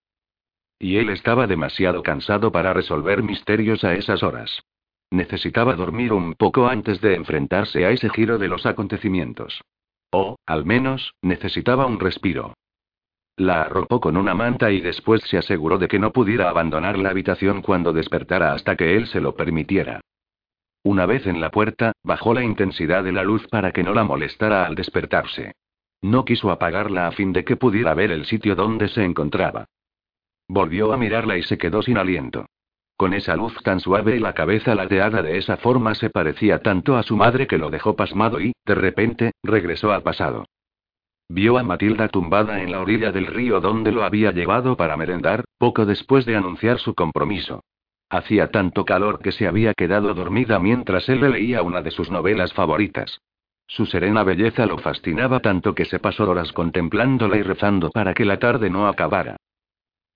[0.78, 4.62] Y él estaba demasiado cansado para resolver misterios a esas horas.
[5.10, 9.62] Necesitaba dormir un poco antes de enfrentarse a ese giro de los acontecimientos.
[10.10, 12.54] O, al menos, necesitaba un respiro.
[13.36, 17.10] La arropó con una manta y después se aseguró de que no pudiera abandonar la
[17.10, 20.00] habitación cuando despertara hasta que él se lo permitiera.
[20.82, 24.04] Una vez en la puerta, bajó la intensidad de la luz para que no la
[24.04, 25.52] molestara al despertarse.
[26.00, 29.66] No quiso apagarla a fin de que pudiera ver el sitio donde se encontraba.
[30.48, 32.46] Volvió a mirarla y se quedó sin aliento.
[32.96, 36.96] Con esa luz tan suave y la cabeza lateada de esa forma se parecía tanto
[36.96, 40.46] a su madre que lo dejó pasmado y, de repente, regresó al pasado.
[41.28, 45.44] Vio a Matilda tumbada en la orilla del río donde lo había llevado para merendar,
[45.58, 47.64] poco después de anunciar su compromiso.
[48.08, 52.52] Hacía tanto calor que se había quedado dormida mientras él leía una de sus novelas
[52.52, 53.20] favoritas.
[53.66, 58.24] Su serena belleza lo fascinaba tanto que se pasó horas contemplándola y rezando para que
[58.24, 59.36] la tarde no acabara.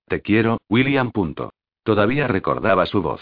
[0.07, 1.11] Te quiero, William.
[1.83, 3.21] Todavía recordaba su voz.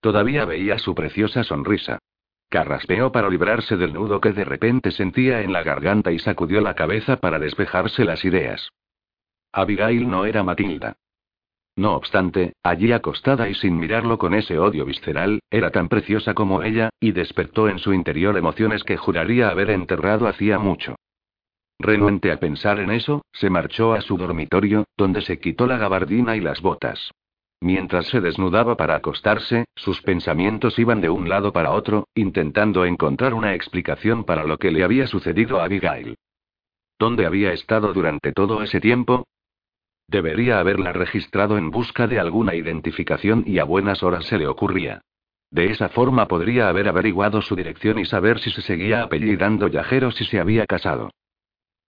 [0.00, 1.98] Todavía veía su preciosa sonrisa.
[2.48, 6.74] Carraspeó para librarse del nudo que de repente sentía en la garganta y sacudió la
[6.74, 8.70] cabeza para despejarse las ideas.
[9.52, 10.96] Abigail no era Matilda.
[11.76, 16.62] No obstante, allí acostada y sin mirarlo con ese odio visceral, era tan preciosa como
[16.62, 20.96] ella, y despertó en su interior emociones que juraría haber enterrado hacía mucho.
[21.78, 26.34] Renuente a pensar en eso, se marchó a su dormitorio, donde se quitó la gabardina
[26.34, 27.12] y las botas.
[27.60, 33.34] Mientras se desnudaba para acostarse, sus pensamientos iban de un lado para otro, intentando encontrar
[33.34, 36.16] una explicación para lo que le había sucedido a Abigail.
[36.98, 39.26] ¿Dónde había estado durante todo ese tiempo?
[40.06, 45.02] Debería haberla registrado en busca de alguna identificación y a buenas horas se le ocurría.
[45.50, 50.10] De esa forma podría haber averiguado su dirección y saber si se seguía apellidando Yajero
[50.10, 51.10] si se había casado.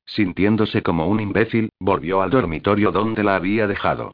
[0.07, 4.13] Sintiéndose como un imbécil, volvió al dormitorio donde la había dejado.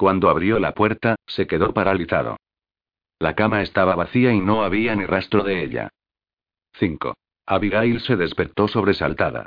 [0.00, 2.38] Cuando abrió la puerta, se quedó paralizado.
[3.18, 5.90] La cama estaba vacía y no había ni rastro de ella.
[6.78, 7.12] 5.
[7.44, 9.44] Abigail se despertó sobresaltada.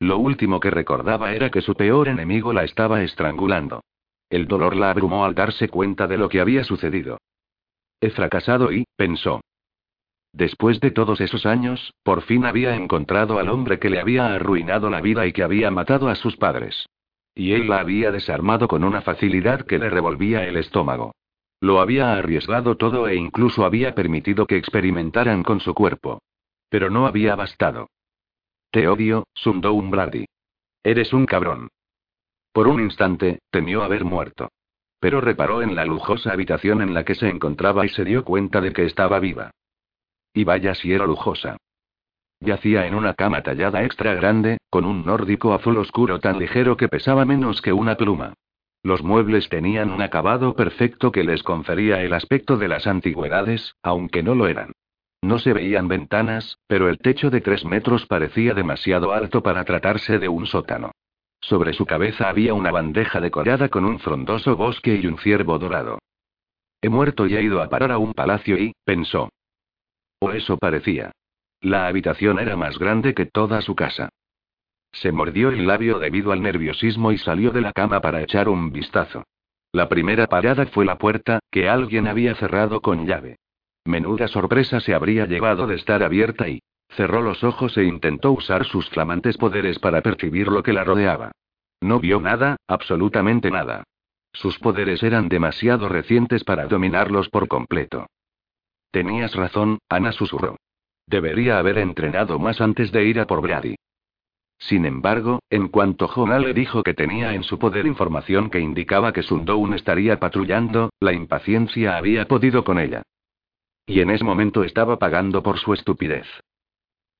[0.00, 3.82] Lo último que recordaba era que su peor enemigo la estaba estrangulando.
[4.28, 7.16] El dolor la abrumó al darse cuenta de lo que había sucedido.
[7.98, 9.40] He fracasado y, pensó.
[10.34, 14.90] Después de todos esos años, por fin había encontrado al hombre que le había arruinado
[14.90, 16.84] la vida y que había matado a sus padres.
[17.34, 21.14] Y él la había desarmado con una facilidad que le revolvía el estómago.
[21.60, 26.20] Lo había arriesgado todo e incluso había permitido que experimentaran con su cuerpo.
[26.68, 27.88] Pero no había bastado.
[28.70, 30.26] Te odio, Sundown Brady.
[30.82, 31.68] Eres un cabrón.
[32.52, 34.50] Por un instante, temió haber muerto.
[35.00, 38.60] Pero reparó en la lujosa habitación en la que se encontraba y se dio cuenta
[38.60, 39.50] de que estaba viva.
[40.32, 41.56] Y vaya si era lujosa.
[42.44, 46.88] Yacía en una cama tallada extra grande, con un nórdico azul oscuro tan ligero que
[46.88, 48.34] pesaba menos que una pluma.
[48.82, 54.22] Los muebles tenían un acabado perfecto que les confería el aspecto de las antigüedades, aunque
[54.22, 54.72] no lo eran.
[55.22, 60.18] No se veían ventanas, pero el techo de tres metros parecía demasiado alto para tratarse
[60.18, 60.90] de un sótano.
[61.40, 65.98] Sobre su cabeza había una bandeja decorada con un frondoso bosque y un ciervo dorado.
[66.82, 69.30] He muerto y he ido a parar a un palacio y, pensó.
[70.20, 71.12] O eso parecía.
[71.64, 74.10] La habitación era más grande que toda su casa.
[74.92, 78.70] Se mordió el labio debido al nerviosismo y salió de la cama para echar un
[78.70, 79.24] vistazo.
[79.72, 83.38] La primera parada fue la puerta, que alguien había cerrado con llave.
[83.86, 88.66] Menuda sorpresa se habría llevado de estar abierta y cerró los ojos e intentó usar
[88.66, 91.32] sus flamantes poderes para percibir lo que la rodeaba.
[91.80, 93.84] No vio nada, absolutamente nada.
[94.34, 98.06] Sus poderes eran demasiado recientes para dominarlos por completo.
[98.90, 100.56] Tenías razón, Ana susurró.
[101.06, 103.76] Debería haber entrenado más antes de ir a por Brady.
[104.58, 109.12] Sin embargo, en cuanto Jonah le dijo que tenía en su poder información que indicaba
[109.12, 113.02] que Sundown estaría patrullando, la impaciencia había podido con ella.
[113.86, 116.26] Y en ese momento estaba pagando por su estupidez.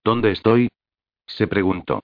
[0.03, 0.69] ¿Dónde estoy?
[1.27, 2.03] se preguntó.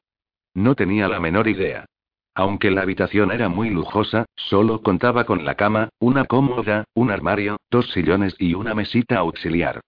[0.54, 1.86] No tenía la menor idea.
[2.34, 7.56] Aunque la habitación era muy lujosa, solo contaba con la cama, una cómoda, un armario,
[7.70, 9.80] dos sillones y una mesita auxiliar.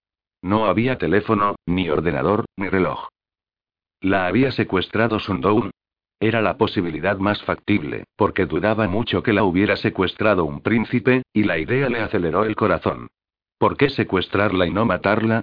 [0.42, 3.08] No había teléfono, ni ordenador, ni reloj.
[4.00, 5.70] ¿La había secuestrado Sundown?
[6.18, 11.44] Era la posibilidad más factible, porque dudaba mucho que la hubiera secuestrado un príncipe, y
[11.44, 13.08] la idea le aceleró el corazón.
[13.58, 15.42] ¿Por qué secuestrarla y no matarla?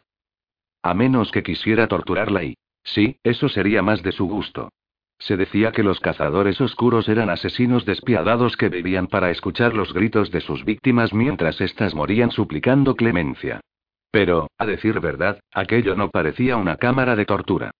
[0.83, 2.57] A menos que quisiera torturarla y...
[2.83, 4.69] Sí, eso sería más de su gusto.
[5.19, 10.31] Se decía que los cazadores oscuros eran asesinos despiadados que vivían para escuchar los gritos
[10.31, 13.59] de sus víctimas mientras éstas morían suplicando clemencia.
[14.11, 17.71] Pero, a decir verdad, aquello no parecía una cámara de tortura.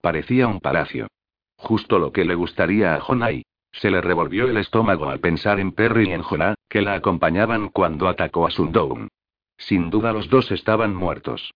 [0.00, 1.08] Parecía un palacio.
[1.56, 3.42] Justo lo que le gustaría a Jonai.
[3.72, 7.68] Se le revolvió el estómago al pensar en Perry y en Jonah, que la acompañaban
[7.68, 9.08] cuando atacó a Sundown.
[9.56, 11.52] Sin duda los dos estaban muertos.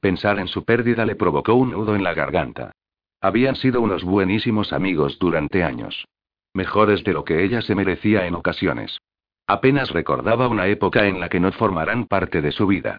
[0.00, 2.72] Pensar en su pérdida le provocó un nudo en la garganta.
[3.20, 6.06] Habían sido unos buenísimos amigos durante años.
[6.52, 8.98] Mejores de lo que ella se merecía en ocasiones.
[9.46, 12.98] Apenas recordaba una época en la que no formarán parte de su vida.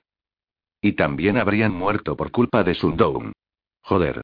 [0.82, 3.34] Y también habrían muerto por culpa de Sundown.
[3.82, 4.22] Joder.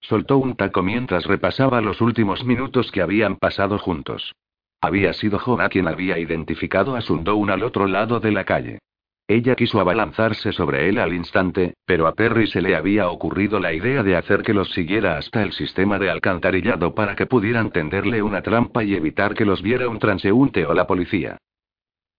[0.00, 4.34] Soltó un taco mientras repasaba los últimos minutos que habían pasado juntos.
[4.80, 8.80] Había sido Jonah quien había identificado a Sundown al otro lado de la calle.
[9.26, 13.72] Ella quiso abalanzarse sobre él al instante, pero a Perry se le había ocurrido la
[13.72, 18.20] idea de hacer que los siguiera hasta el sistema de alcantarillado para que pudieran tenderle
[18.20, 21.38] una trampa y evitar que los viera un transeúnte o la policía.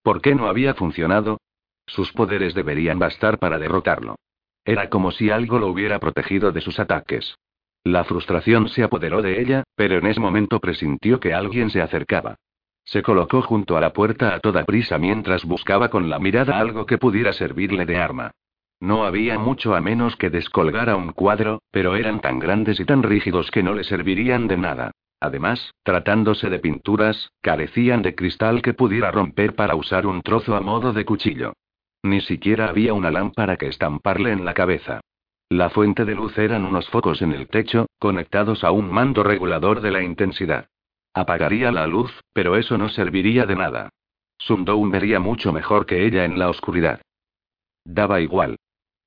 [0.02, 1.38] ¿Por qué no había funcionado?
[1.88, 4.16] Sus poderes deberían bastar para derrotarlo.
[4.64, 7.36] Era como si algo lo hubiera protegido de sus ataques.
[7.84, 12.36] La frustración se apoderó de ella, pero en ese momento presintió que alguien se acercaba.
[12.84, 16.86] Se colocó junto a la puerta a toda prisa mientras buscaba con la mirada algo
[16.86, 18.32] que pudiera servirle de arma.
[18.80, 22.86] No había mucho a menos que descolgar a un cuadro, pero eran tan grandes y
[22.86, 24.92] tan rígidos que no le servirían de nada.
[25.20, 30.62] Además, tratándose de pinturas, carecían de cristal que pudiera romper para usar un trozo a
[30.62, 31.54] modo de cuchillo.
[32.06, 35.02] Ni siquiera había una lámpara que estamparle en la cabeza.
[35.50, 39.82] La fuente de luz eran unos focos en el techo, conectados a un mando regulador
[39.82, 40.68] de la intensidad.
[41.16, 43.90] Apagaría la luz, pero eso no serviría de nada.
[44.38, 47.02] Sundown vería mucho mejor que ella en la oscuridad.
[47.84, 48.58] Daba igual.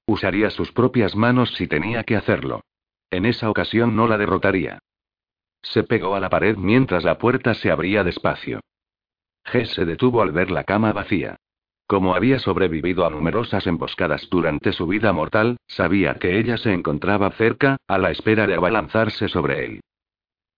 [0.05, 2.63] Usaría sus propias manos si tenía que hacerlo.
[3.11, 4.81] En esa ocasión no la derrotaría.
[5.63, 8.59] Se pegó a la pared mientras la puerta se abría despacio.
[9.45, 11.37] G se detuvo al ver la cama vacía.
[11.89, 17.31] Como había sobrevivido a numerosas emboscadas durante su vida mortal, sabía que ella se encontraba
[17.31, 19.81] cerca, a la espera de abalanzarse sobre él.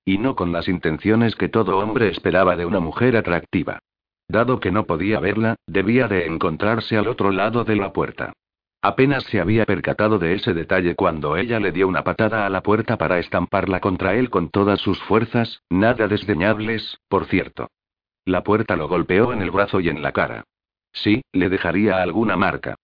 [0.05, 3.79] Y no con las intenciones que todo hombre esperaba de una mujer atractiva.
[4.27, 8.33] Dado que no podía verla, debía de encontrarse al otro lado de la puerta.
[8.83, 12.65] Apenas se había percatado de ese detalle cuando ella le dio una patada a la
[12.65, 17.69] puerta para estamparla contra él con todas sus fuerzas, nada desdeñables, por cierto.
[18.25, 20.45] La puerta lo golpeó en el brazo y en la cara.
[20.93, 22.77] Sí, le dejaría alguna marca.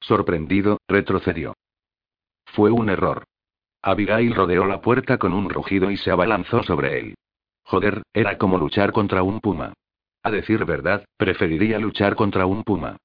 [0.00, 1.54] Sorprendido, retrocedió.
[2.46, 3.24] Fue un error.
[3.82, 7.14] Abigail rodeó la puerta con un rugido y se abalanzó sobre él.
[7.64, 9.72] Joder, era como luchar contra un puma.
[10.22, 12.96] A decir verdad, preferiría luchar contra un puma.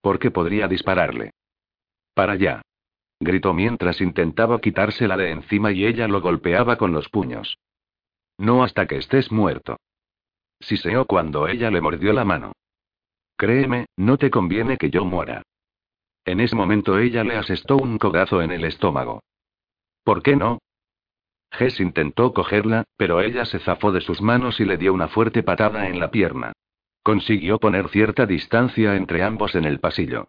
[0.00, 1.32] Porque podría dispararle.
[2.14, 2.62] Para allá.
[3.20, 7.56] Gritó mientras intentaba quitársela de encima y ella lo golpeaba con los puños.
[8.38, 9.76] No hasta que estés muerto.
[10.58, 12.52] Siseó cuando ella le mordió la mano.
[13.42, 15.42] Créeme, no te conviene que yo muera.
[16.24, 19.24] En ese momento ella le asestó un codazo en el estómago.
[20.04, 20.58] ¿Por qué no?
[21.50, 25.42] Jess intentó cogerla, pero ella se zafó de sus manos y le dio una fuerte
[25.42, 26.52] patada en la pierna.
[27.02, 30.28] Consiguió poner cierta distancia entre ambos en el pasillo.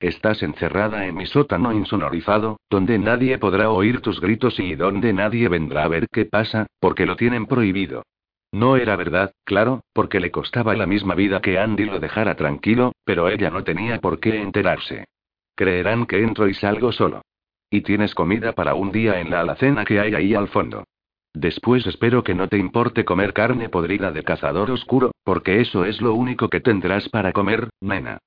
[0.00, 5.48] Estás encerrada en mi sótano insonorizado, donde nadie podrá oír tus gritos y donde nadie
[5.48, 8.02] vendrá a ver qué pasa, porque lo tienen prohibido.
[8.54, 12.92] No era verdad, claro, porque le costaba la misma vida que Andy lo dejara tranquilo,
[13.04, 15.06] pero ella no tenía por qué enterarse.
[15.56, 17.22] Creerán que entro y salgo solo.
[17.68, 20.84] Y tienes comida para un día en la alacena que hay ahí al fondo.
[21.32, 26.00] Después espero que no te importe comer carne podrida de cazador oscuro, porque eso es
[26.00, 28.18] lo único que tendrás para comer, nena.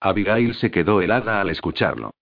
[0.00, 2.12] Abigail se quedó helada al escucharlo.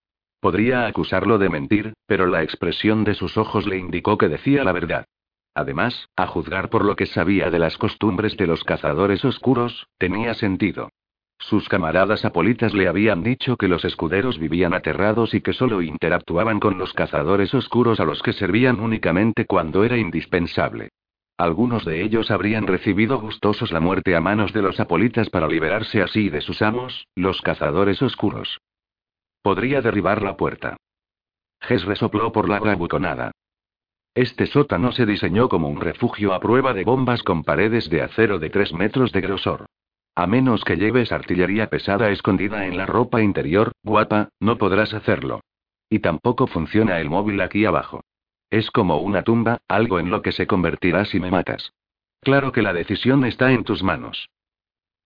[0.41, 4.73] Podría acusarlo de mentir, pero la expresión de sus ojos le indicó que decía la
[4.73, 5.05] verdad.
[5.55, 10.35] Además, a juzgar por lo que sabía de las costumbres de los cazadores oscuros, tenía
[10.35, 10.89] sentido.
[11.39, 16.61] Sus camaradas apolitas le habían dicho que los escuderos vivían aterrados y que solo interactuaban
[16.61, 20.91] con los cazadores oscuros a los que servían únicamente cuando era indispensable.
[21.37, 26.01] Algunos de ellos habrían recibido gustosos la muerte a manos de los apolitas para liberarse
[26.01, 28.61] así de sus amos, los cazadores oscuros.
[29.43, 30.77] Podría derribar la puerta.
[31.61, 33.33] Ges resopló por la bravuconada.
[34.15, 38.39] Este sótano se diseñó como un refugio a prueba de bombas con paredes de acero
[38.39, 39.67] de tres metros de grosor.
[40.15, 45.41] A menos que lleves artillería pesada escondida en la ropa interior, guapa, no podrás hacerlo.
[45.89, 48.03] Y tampoco funciona el móvil aquí abajo.
[48.51, 51.73] Es como una tumba, algo en lo que se convertirá si me matas.
[52.21, 54.29] Claro que la decisión está en tus manos.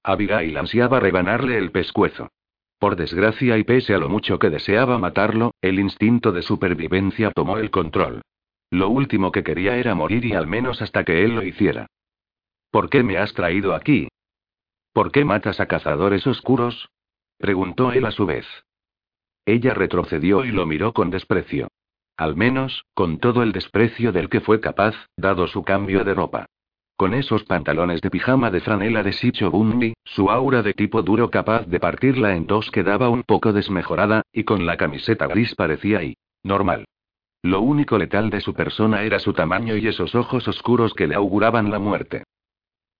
[0.02, 2.30] Abigail ansiaba rebanarle el pescuezo.
[2.80, 7.58] Por desgracia y pese a lo mucho que deseaba matarlo, el instinto de supervivencia tomó
[7.58, 8.22] el control.
[8.70, 11.86] Lo último que quería era morir y al menos hasta que él lo hiciera.
[12.70, 14.08] ¿Por qué me has traído aquí?
[14.92, 16.88] ¿Por qué matas a cazadores oscuros?
[17.38, 18.46] preguntó él a su vez.
[19.44, 21.68] Ella retrocedió y lo miró con desprecio.
[22.16, 26.46] Al menos, con todo el desprecio del que fue capaz, dado su cambio de ropa.
[26.96, 31.30] Con esos pantalones de pijama de franela de Sicho Bundy, su aura de tipo duro
[31.30, 36.02] capaz de partirla en dos quedaba un poco desmejorada, y con la camiseta gris parecía
[36.02, 36.86] y normal.
[37.46, 41.14] Lo único letal de su persona era su tamaño y esos ojos oscuros que le
[41.14, 42.24] auguraban la muerte.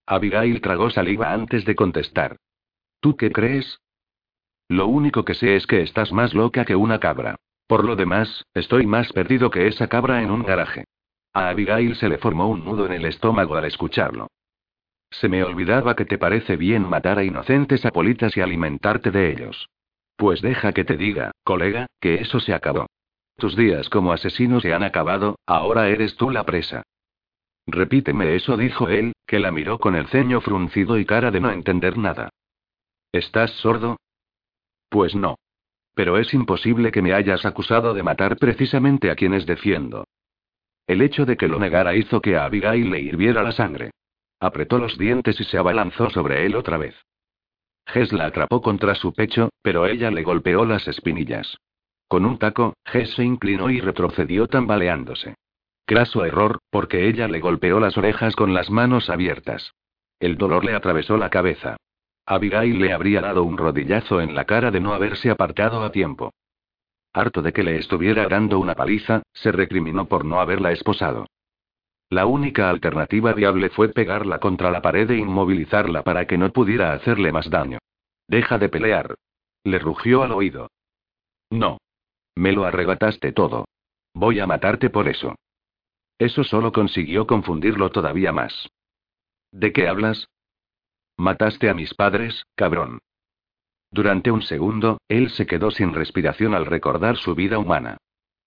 [0.07, 2.37] Abigail tragó saliva antes de contestar.
[3.01, 3.81] ¿Tú qué crees?
[4.69, 7.35] Lo único que sé es que estás más loca que una cabra.
[7.67, 10.85] Por lo demás, estoy más perdido que esa cabra en un garaje.
[11.33, 14.29] A Abigail se le formó un nudo en el estómago al escucharlo.
[15.11, 19.69] Se me olvidaba que te parece bien matar a inocentes apolitas y alimentarte de ellos.
[20.15, 22.87] Pues deja que te diga, colega, que eso se acabó.
[23.37, 26.83] Tus días como asesino se han acabado, ahora eres tú la presa.
[27.67, 31.51] Repíteme eso, dijo él, que la miró con el ceño fruncido y cara de no
[31.51, 32.31] entender nada.
[33.13, 33.99] ¿Estás sordo?
[34.89, 35.37] Pues no.
[35.95, 40.05] Pero es imposible que me hayas acusado de matar precisamente a quienes defiendo.
[40.87, 43.91] El hecho de que lo negara hizo que a Abigail le hirviera la sangre.
[44.39, 46.95] Apretó los dientes y se abalanzó sobre él otra vez.
[47.87, 51.57] Ges la atrapó contra su pecho, pero ella le golpeó las espinillas.
[52.09, 55.35] Con un taco, Ges se inclinó y retrocedió tambaleándose.
[55.85, 59.73] Craso error, porque ella le golpeó las orejas con las manos abiertas.
[60.19, 61.77] El dolor le atravesó la cabeza.
[62.27, 66.33] Abigail le habría dado un rodillazo en la cara de no haberse apartado a tiempo.
[67.13, 71.27] Harto de que le estuviera dando una paliza, se recriminó por no haberla esposado.
[72.11, 76.93] La única alternativa viable fue pegarla contra la pared e inmovilizarla para que no pudiera
[76.93, 77.79] hacerle más daño.
[78.29, 79.15] Deja de pelear.
[79.65, 80.69] Le rugió al oído.
[81.51, 81.79] No.
[82.37, 83.67] Me lo arrebataste todo.
[84.15, 85.35] Voy a matarte por eso.
[86.19, 88.69] Eso solo consiguió confundirlo todavía más.
[89.53, 90.29] ¿De qué hablas?
[91.17, 93.01] Mataste a mis padres, cabrón.
[93.91, 97.97] Durante un segundo, él se quedó sin respiración al recordar su vida humana.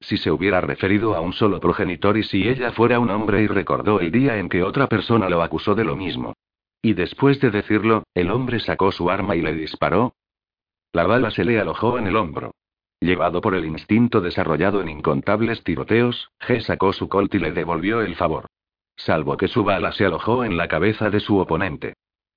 [0.02, 3.48] Si se hubiera referido a un solo progenitor y si ella fuera un hombre y
[3.48, 6.34] recordó el día en que otra persona lo acusó de lo mismo.
[6.82, 10.14] Y después de decirlo, el hombre sacó su arma y le disparó.
[10.94, 12.54] La bala se le alojó en el hombro.
[13.02, 18.02] Llevado por el instinto desarrollado en incontables tiroteos, G sacó su colt y le devolvió
[18.02, 18.46] el favor.
[18.98, 21.94] Salvo que su bala se alojó en la cabeza de su oponente.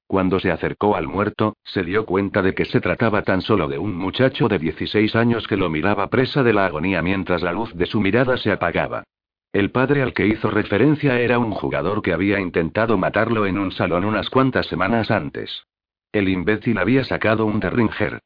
[0.06, 3.78] Cuando se acercó al muerto, se dio cuenta de que se trataba tan solo de
[3.78, 7.74] un muchacho de 16 años que lo miraba presa de la agonía mientras la luz
[7.74, 9.04] de su mirada se apagaba.
[9.52, 13.72] El padre al que hizo referencia era un jugador que había intentado matarlo en un
[13.72, 15.64] salón unas cuantas semanas antes.
[16.12, 18.20] El imbécil había sacado un derringer.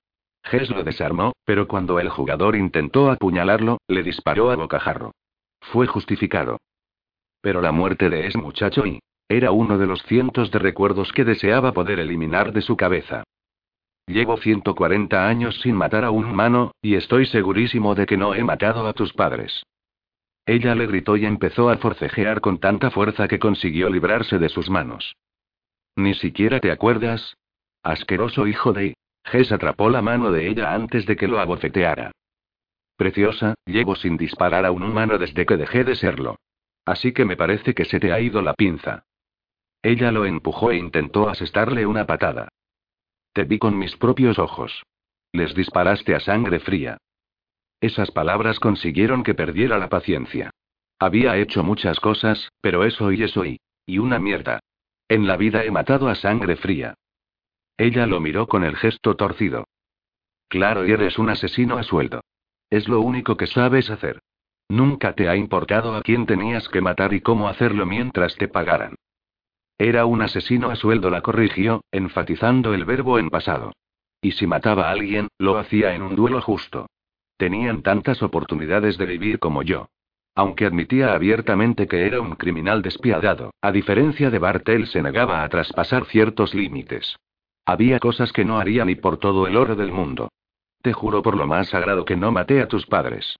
[0.50, 5.12] Hess lo desarmó, pero cuando el jugador intentó apuñalarlo, le disparó a bocajarro.
[5.60, 6.58] Fue justificado.
[7.40, 11.24] Pero la muerte de ese muchacho y, era uno de los cientos de recuerdos que
[11.24, 13.24] deseaba poder eliminar de su cabeza.
[14.06, 18.44] Llevo 140 años sin matar a un humano, y estoy segurísimo de que no he
[18.44, 19.64] matado a tus padres.
[20.46, 24.70] Ella le gritó y empezó a forcejear con tanta fuerza que consiguió librarse de sus
[24.70, 25.16] manos.
[25.96, 27.36] ¿Ni siquiera te acuerdas?
[27.82, 28.94] Asqueroso hijo de...
[29.26, 32.12] Jess atrapó la mano de ella antes de que lo abofeteara.
[32.96, 36.36] Preciosa, llevo sin disparar a un humano desde que dejé de serlo.
[36.84, 39.04] Así que me parece que se te ha ido la pinza.
[39.82, 42.48] Ella lo empujó e intentó asestarle una patada.
[43.32, 44.82] Te vi con mis propios ojos.
[45.32, 46.96] Les disparaste a sangre fría.
[47.80, 50.50] Esas palabras consiguieron que perdiera la paciencia.
[50.98, 53.60] Había hecho muchas cosas, pero eso y eso y...
[53.84, 54.60] y una mierda.
[55.08, 56.94] En la vida he matado a sangre fría.
[57.78, 59.66] Ella lo miró con el gesto torcido.
[60.48, 62.22] Claro, y eres un asesino a sueldo.
[62.70, 64.20] Es lo único que sabes hacer.
[64.68, 68.94] Nunca te ha importado a quién tenías que matar y cómo hacerlo mientras te pagaran.
[69.78, 73.72] Era un asesino a sueldo, la corrigió, enfatizando el verbo en pasado.
[74.22, 76.86] Y si mataba a alguien, lo hacía en un duelo justo.
[77.36, 79.88] Tenían tantas oportunidades de vivir como yo.
[80.34, 85.48] Aunque admitía abiertamente que era un criminal despiadado, a diferencia de Bartel se negaba a
[85.48, 87.16] traspasar ciertos límites.
[87.66, 90.30] Había cosas que no haría ni por todo el oro del mundo.
[90.82, 93.36] Te juro por lo más sagrado que no maté a tus padres.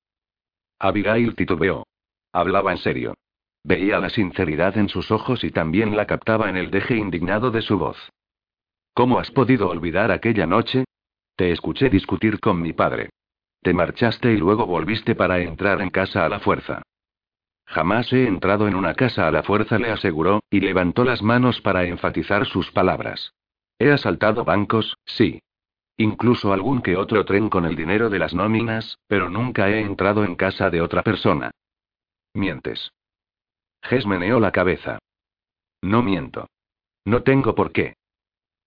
[0.81, 1.87] Abigail titubeó.
[2.33, 3.14] Hablaba en serio.
[3.62, 7.62] Veía la sinceridad en sus ojos y también la captaba en el deje indignado de
[7.62, 7.97] su voz.
[8.95, 10.85] ¿Cómo has podido olvidar aquella noche?
[11.37, 13.11] Te escuché discutir con mi padre.
[13.62, 16.83] Te marchaste y luego volviste para entrar en casa a la fuerza.
[17.66, 21.61] Jamás he entrado en una casa a la fuerza, le aseguró, y levantó las manos
[21.61, 23.33] para enfatizar sus palabras.
[23.79, 25.43] He asaltado bancos, sí.
[25.99, 30.24] Incluso algún que otro tren con el dinero de las nóminas, pero nunca he entrado
[30.24, 31.51] en casa de otra persona.
[32.35, 32.93] Mientes.
[33.83, 34.99] Ges meneó la cabeza.
[35.83, 36.49] No miento.
[37.05, 37.95] No tengo por qué.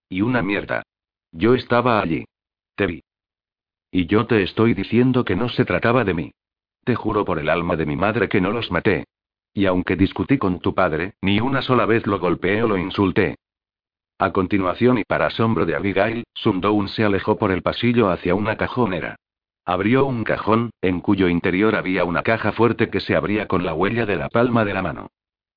[0.10, 0.84] Y una mierda.
[1.32, 2.26] Yo estaba allí.
[2.76, 3.04] Te vi.
[3.92, 6.32] Y yo te estoy diciendo que no se trataba de mí.
[6.84, 9.06] Te juro por el alma de mi madre que no los maté.
[9.54, 13.36] Y aunque discutí con tu padre, ni una sola vez lo golpeé o lo insulté.
[14.22, 18.58] A continuación y para asombro de Abigail, Sundown se alejó por el pasillo hacia una
[18.58, 19.16] cajonera.
[19.64, 23.74] Abrió un cajón, en cuyo interior había una caja fuerte que se abría con la
[23.74, 25.08] huella de la palma de la mano.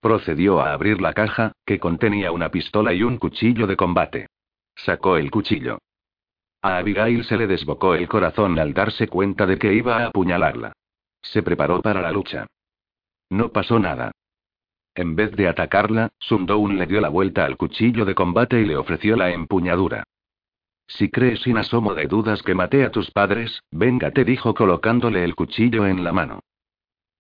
[0.01, 4.27] Procedió a abrir la caja, que contenía una pistola y un cuchillo de combate.
[4.77, 5.79] Sacó el cuchillo.
[6.63, 10.73] A Abigail se le desbocó el corazón al darse cuenta de que iba a apuñalarla.
[11.21, 12.47] Se preparó para la lucha.
[13.29, 14.12] No pasó nada.
[14.95, 18.77] En vez de atacarla, Sundown le dio la vuelta al cuchillo de combate y le
[18.77, 20.05] ofreció la empuñadura.
[20.87, 25.25] Si crees sin asomo de dudas que maté a tus padres, venga, te dijo colocándole
[25.25, 26.41] el cuchillo en la mano.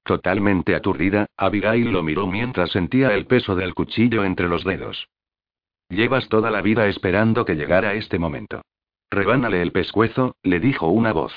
[0.04, 5.08] Totalmente aturdida, Abigail lo miró mientras sentía el peso del cuchillo entre los dedos.
[5.88, 8.62] Llevas toda la vida esperando que llegara este momento.
[9.10, 11.32] Rebánale el pescuezo, le dijo una voz.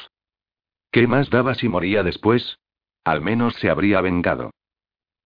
[0.92, 2.58] ¿Qué más daba si moría después?
[3.04, 4.52] Al menos se habría vengado.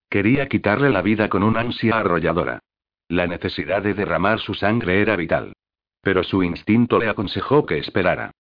[0.10, 2.60] Quería quitarle la vida con una ansia arrolladora.
[3.08, 5.54] La necesidad de derramar su sangre era vital.
[6.02, 8.32] Pero su instinto le aconsejó que esperara.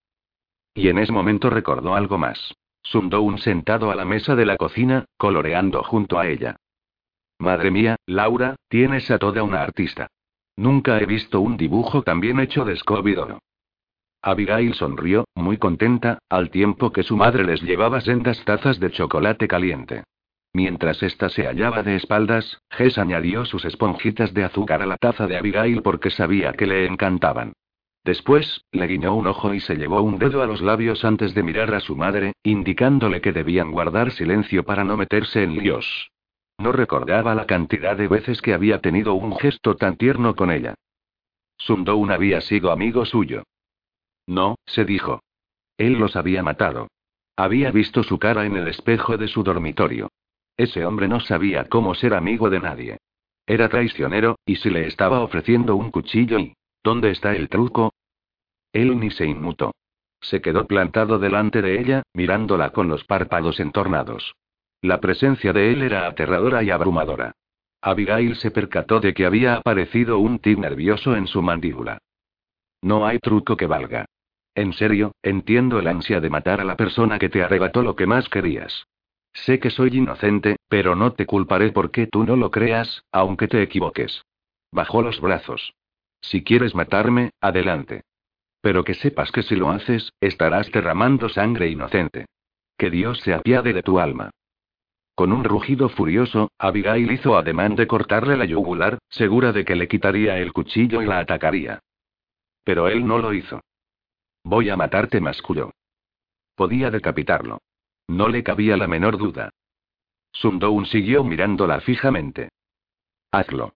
[0.73, 2.55] Y en ese momento recordó algo más.
[2.93, 6.55] un sentado a la mesa de la cocina, coloreando junto a ella.
[7.37, 10.07] Madre mía, Laura, tienes a toda una artista.
[10.55, 13.15] Nunca he visto un dibujo tan bien hecho de scooby
[14.21, 19.47] Abigail sonrió, muy contenta, al tiempo que su madre les llevaba sendas tazas de chocolate
[19.47, 20.03] caliente.
[20.53, 25.27] Mientras ésta se hallaba de espaldas, Jess añadió sus esponjitas de azúcar a la taza
[25.27, 27.53] de Abigail porque sabía que le encantaban.
[28.03, 31.43] Después, le guiñó un ojo y se llevó un dedo a los labios antes de
[31.43, 36.09] mirar a su madre, indicándole que debían guardar silencio para no meterse en líos.
[36.57, 40.75] No recordaba la cantidad de veces que había tenido un gesto tan tierno con ella.
[41.57, 43.43] Sundown había sido amigo suyo.
[44.25, 45.21] No, se dijo.
[45.77, 46.87] Él los había matado.
[47.35, 50.09] Había visto su cara en el espejo de su dormitorio.
[50.59, 52.97] Ese hombre no sabía cómo ser amigo de nadie.
[53.47, 56.53] Era traicionero, y si le estaba ofreciendo un cuchillo y...
[56.83, 57.93] ¿Dónde está el truco?
[58.73, 59.71] Él ni se inmutó.
[60.19, 64.35] Se quedó plantado delante de ella, mirándola con los párpados entornados.
[64.81, 67.31] La presencia de él era aterradora y abrumadora.
[67.81, 71.99] Abigail se percató de que había aparecido un tic nervioso en su mandíbula.
[72.81, 74.03] No hay truco que valga.
[74.55, 78.07] En serio, entiendo el ansia de matar a la persona que te arrebató lo que
[78.07, 78.85] más querías.
[79.33, 83.61] Sé que soy inocente, pero no te culparé porque tú no lo creas, aunque te
[83.61, 84.23] equivoques.
[84.71, 85.73] Bajó los brazos.
[86.21, 88.03] Si quieres matarme, adelante.
[88.61, 92.25] Pero que sepas que si lo haces, estarás derramando sangre inocente.
[92.77, 94.31] Que Dios se apiade de tu alma.
[95.15, 99.87] Con un rugido furioso, Abigail hizo ademán de cortarle la yugular, segura de que le
[99.87, 101.81] quitaría el cuchillo y la atacaría.
[102.63, 103.61] Pero él no lo hizo.
[104.43, 105.71] Voy a matarte, masculló.
[106.55, 107.59] Podía decapitarlo.
[108.09, 109.51] No le cabía la menor duda.
[110.31, 112.49] Sundown siguió mirándola fijamente.
[113.31, 113.75] Hazlo.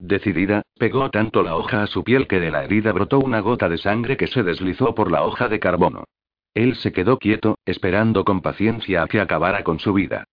[0.00, 3.68] Decidida, pegó tanto la hoja a su piel que de la herida brotó una gota
[3.68, 6.06] de sangre que se deslizó por la hoja de carbono.
[6.54, 10.24] Él se quedó quieto, esperando con paciencia a que acabara con su vida.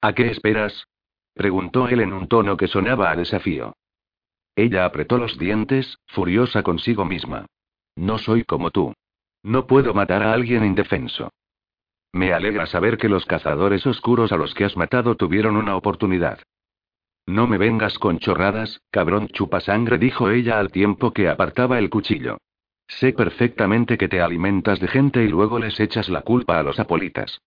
[0.00, 0.86] ¿A qué esperas?
[1.34, 3.74] preguntó él en un tono que sonaba a desafío.
[4.56, 7.44] Ella apretó los dientes, furiosa consigo misma.
[7.96, 8.94] No soy como tú.
[9.42, 11.30] No puedo matar a alguien indefenso.
[12.12, 16.40] Me alegra saber que los cazadores oscuros a los que has matado tuvieron una oportunidad.
[17.26, 22.38] No me vengas con chorradas, cabrón chupasangre, dijo ella al tiempo que apartaba el cuchillo.
[22.88, 26.80] Sé perfectamente que te alimentas de gente y luego les echas la culpa a los
[26.80, 27.40] apolitas.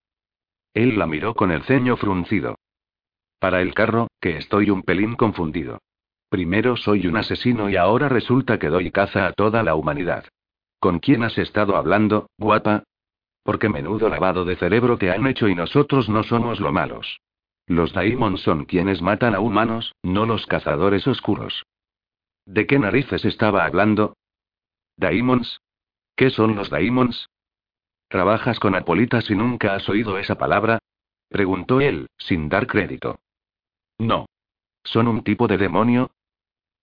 [0.74, 2.58] Él la miró con el ceño fruncido.
[3.40, 5.80] Para el carro, que estoy un pelín confundido.
[6.30, 10.26] Primero soy un asesino y ahora resulta que doy caza a toda la humanidad.
[10.80, 12.84] ¿Con quién has estado hablando, guapa?
[13.44, 17.20] Porque menudo lavado de cerebro te han hecho y nosotros no somos lo malos.
[17.68, 21.66] Los Daimons son quienes matan a humanos, no los cazadores oscuros.
[22.46, 24.16] ¿De qué narices estaba hablando?
[24.98, 25.62] ¿Daimons?
[26.16, 27.28] ¿Qué son los Daimons?
[28.10, 30.80] ¿Trabajas con Apolitas y nunca has oído esa palabra?
[31.30, 33.20] Preguntó él, sin dar crédito.
[33.98, 34.28] No.
[34.84, 36.12] ¿Son un tipo de demonio?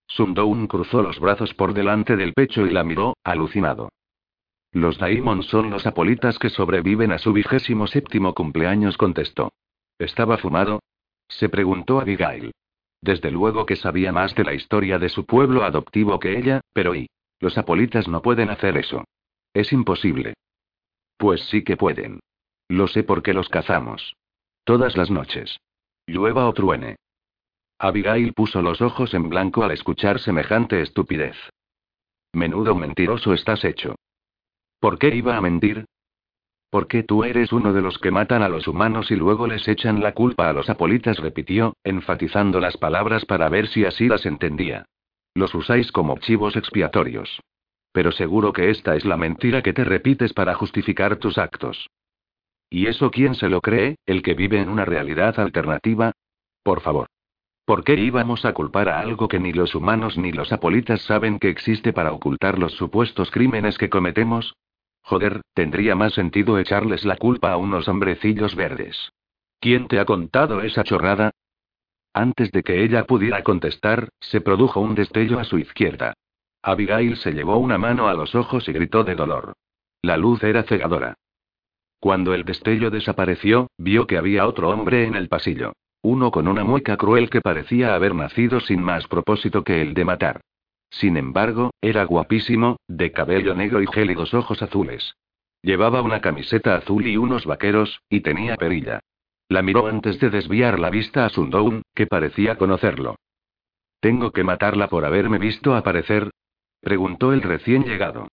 [0.07, 3.89] Sundown cruzó los brazos por delante del pecho y la miró, alucinado.
[4.71, 9.51] Los Daimons son los Apolitas que sobreviven a su vigésimo séptimo cumpleaños, contestó.
[9.99, 10.81] ¿Estaba fumado?
[11.27, 12.51] Se preguntó Abigail.
[13.01, 16.95] Desde luego que sabía más de la historia de su pueblo adoptivo que ella, pero
[16.95, 17.09] ¿y?
[17.39, 19.03] Los Apolitas no pueden hacer eso.
[19.53, 20.35] Es imposible.
[21.17, 22.19] Pues sí que pueden.
[22.69, 24.15] Lo sé porque los cazamos.
[24.63, 25.57] Todas las noches.
[26.07, 26.95] Llueva o truene.
[27.79, 31.35] Abigail puso los ojos en blanco al escuchar semejante estupidez.
[32.31, 33.95] Menudo mentiroso estás hecho.
[34.81, 35.85] ¿Por qué iba a mentir?
[36.71, 40.01] Porque tú eres uno de los que matan a los humanos y luego les echan
[40.01, 44.87] la culpa a los apolitas, repitió, enfatizando las palabras para ver si así las entendía.
[45.35, 47.41] Los usáis como chivos expiatorios.
[47.91, 51.87] Pero seguro que esta es la mentira que te repites para justificar tus actos.
[52.67, 56.13] ¿Y eso quién se lo cree, el que vive en una realidad alternativa?
[56.63, 57.05] Por favor.
[57.65, 61.37] ¿Por qué íbamos a culpar a algo que ni los humanos ni los apolitas saben
[61.37, 64.55] que existe para ocultar los supuestos crímenes que cometemos?
[65.03, 69.11] Joder, tendría más sentido echarles la culpa a unos hombrecillos verdes.
[69.59, 71.31] ¿Quién te ha contado esa chorrada?
[72.13, 76.13] Antes de que ella pudiera contestar, se produjo un destello a su izquierda.
[76.61, 79.53] Abigail se llevó una mano a los ojos y gritó de dolor.
[80.01, 81.15] La luz era cegadora.
[81.99, 85.73] Cuando el destello desapareció, vio que había otro hombre en el pasillo.
[86.01, 90.05] Uno con una mueca cruel que parecía haber nacido sin más propósito que el de
[90.05, 90.41] matar.
[90.91, 95.15] Sin embargo, era guapísimo, de cabello negro y gélidos ojos azules.
[95.63, 98.99] Llevaba una camiseta azul y unos vaqueros, y tenía perilla.
[99.47, 103.15] La miró antes de desviar la vista a Sundown, que parecía conocerlo.
[103.99, 106.31] ¿Tengo que matarla por haberme visto aparecer?
[106.81, 108.27] preguntó el recién llegado.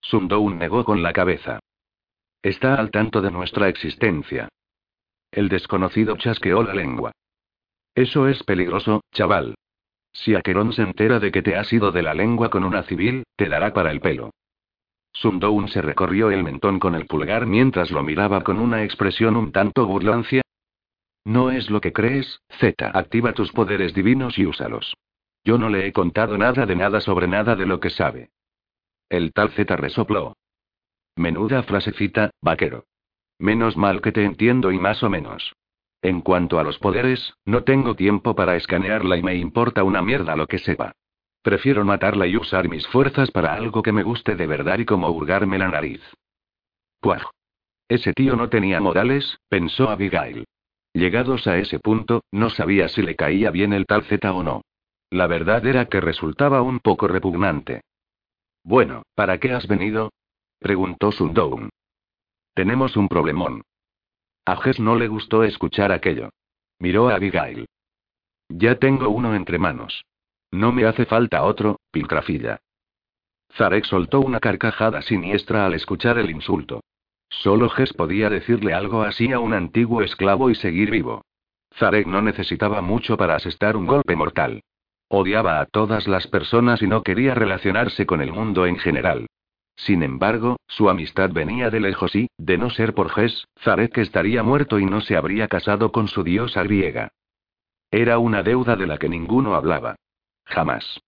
[0.00, 1.60] Sundown negó con la cabeza.
[2.42, 4.48] Está al tanto de nuestra existencia.
[5.30, 7.12] El desconocido chasqueó la lengua.
[7.94, 9.54] Eso es peligroso, chaval.
[10.12, 13.24] Si Aquerón se entera de que te has ido de la lengua con una civil,
[13.36, 14.30] te dará para el pelo.
[15.12, 19.52] Sundown se recorrió el mentón con el pulgar mientras lo miraba con una expresión un
[19.52, 20.42] tanto burlancia.
[21.24, 22.90] No es lo que crees, Z.
[22.92, 24.94] Activa tus poderes divinos y úsalos.
[25.44, 28.30] Yo no le he contado nada de nada sobre nada de lo que sabe.
[29.08, 30.34] El tal Z resopló.
[31.16, 32.86] Menuda frasecita, vaquero.
[33.38, 35.52] Menos mal que te entiendo y más o menos.
[36.02, 40.34] En cuanto a los poderes, no tengo tiempo para escanearla y me importa una mierda
[40.34, 40.92] lo que sepa.
[41.42, 45.08] Prefiero matarla y usar mis fuerzas para algo que me guste de verdad y como
[45.10, 46.02] hurgarme la nariz.
[47.00, 47.22] Puaj.
[47.88, 50.44] Ese tío no tenía modales, pensó Abigail.
[50.92, 54.62] Llegados a ese punto, no sabía si le caía bien el tal Z o no.
[55.10, 57.82] La verdad era que resultaba un poco repugnante.
[58.64, 60.12] Bueno, ¿para qué has venido?
[60.58, 61.70] preguntó Sundown.
[62.54, 63.62] Tenemos un problemón.
[64.44, 66.30] A Jess no le gustó escuchar aquello.
[66.80, 67.66] Miró a Abigail.
[68.48, 70.04] Ya tengo uno entre manos.
[70.50, 72.60] No me hace falta otro, pilcrafilla.
[73.56, 76.80] Zarek soltó una carcajada siniestra al escuchar el insulto.
[77.28, 81.22] Solo Jess podía decirle algo así a un antiguo esclavo y seguir vivo.
[81.78, 84.62] Zarek no necesitaba mucho para asestar un golpe mortal.
[85.08, 89.26] Odiaba a todas las personas y no quería relacionarse con el mundo en general.
[89.86, 94.44] Sin embargo, su amistad venía de lejos y, de no ser por Ges, Zarek estaría
[94.44, 97.08] muerto y no se habría casado con su diosa griega.
[97.90, 99.96] Era una deuda de la que ninguno hablaba.
[100.44, 101.00] Jamás.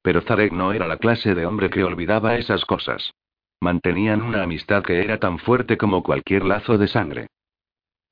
[0.00, 3.12] Pero Zarek no era la clase de hombre que olvidaba esas cosas.
[3.60, 7.26] Mantenían una amistad que era tan fuerte como cualquier lazo de sangre.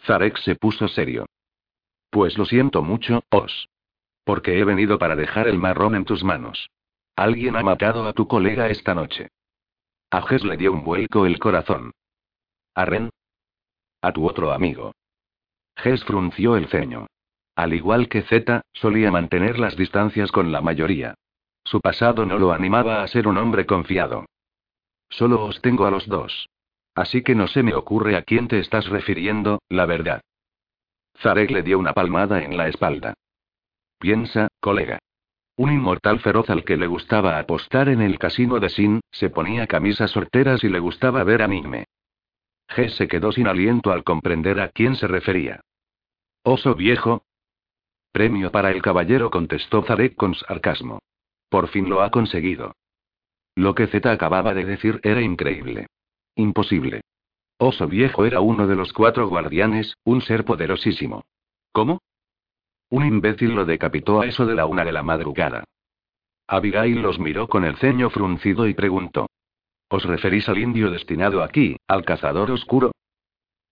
[0.05, 1.25] Zarek se puso serio.
[2.11, 3.69] Pues lo siento mucho, Os.
[4.25, 6.69] Porque he venido para dejar el marrón en tus manos.
[7.17, 9.31] Alguien ha matado a tu colega esta noche.
[10.13, 11.93] A Ges le dio un vuelco el corazón.
[12.75, 13.09] ¿A Ren?
[14.03, 14.93] A tu otro amigo.
[15.75, 17.07] Ges frunció el ceño.
[17.57, 21.15] Al igual que Z, solía mantener las distancias con la mayoría.
[21.65, 24.27] Su pasado no lo animaba a ser un hombre confiado.
[25.09, 26.47] Solo os tengo a los dos.
[26.95, 30.21] Así que no se me ocurre a quién te estás refiriendo, la verdad.
[31.23, 33.15] Zarek le dio una palmada en la espalda.
[33.99, 34.99] Piensa, colega.
[35.57, 39.67] Un inmortal feroz al que le gustaba apostar en el casino de Sin, se ponía
[39.67, 41.85] camisas sorteras y le gustaba ver anime.
[42.69, 45.61] G se quedó sin aliento al comprender a quién se refería.
[46.43, 47.25] Oso viejo.
[48.13, 51.01] Premio para el caballero, contestó Zarek con sarcasmo.
[51.49, 52.75] Por fin lo ha conseguido.
[53.55, 55.87] Lo que Z acababa de decir era increíble.
[56.35, 57.03] Imposible.
[57.59, 61.25] Oso viejo era uno de los cuatro guardianes, un ser poderosísimo.
[61.73, 62.01] ¿Cómo?
[62.93, 65.65] Un imbécil lo decapitó a eso de la una de la madrugada.
[66.47, 69.31] Abigail los miró con el ceño fruncido y preguntó.
[69.89, 72.93] ¿Os referís al indio destinado aquí, al cazador oscuro?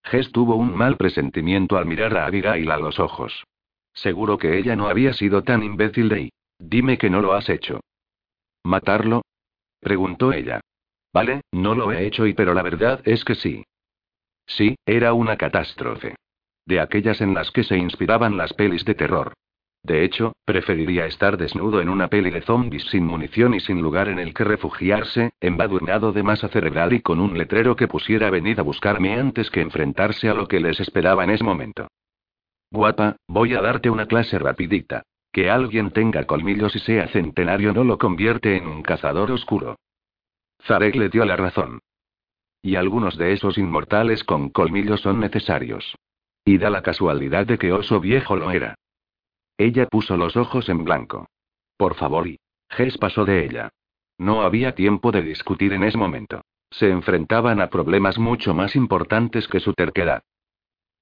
[0.05, 3.45] Jess tuvo un mal presentimiento al mirar a Abigail a los ojos.
[3.93, 6.33] Seguro que ella no había sido tan imbécil de ahí.
[6.59, 7.81] Dime que no lo has hecho.
[8.65, 9.21] ¿Matarlo?
[9.81, 10.63] preguntó ella.
[11.13, 13.65] Vale, no lo he hecho y pero la verdad es que sí.
[14.47, 16.17] Sí, era una catástrofe.
[16.71, 19.33] De aquellas en las que se inspiraban las pelis de terror.
[19.83, 24.07] De hecho, preferiría estar desnudo en una peli de zombies sin munición y sin lugar
[24.07, 28.61] en el que refugiarse, embadurnado de masa cerebral y con un letrero que pusiera venid
[28.61, 31.89] a buscarme antes que enfrentarse a lo que les esperaba en ese momento.
[32.71, 35.03] Guapa, voy a darte una clase rapidita.
[35.33, 39.75] Que alguien tenga colmillos y sea centenario no lo convierte en un cazador oscuro.
[40.69, 41.81] Zarek le dio la razón.
[42.63, 45.97] Y algunos de esos inmortales con colmillos son necesarios.
[46.45, 48.75] Y da la casualidad de que Oso Viejo lo era.
[49.59, 51.29] Ella puso los ojos en blanco.
[51.77, 52.39] Por favor, y.
[52.71, 53.71] Ges pasó de ella.
[54.17, 56.43] No había tiempo de discutir en ese momento.
[56.71, 60.23] Se enfrentaban a problemas mucho más importantes que su terquedad.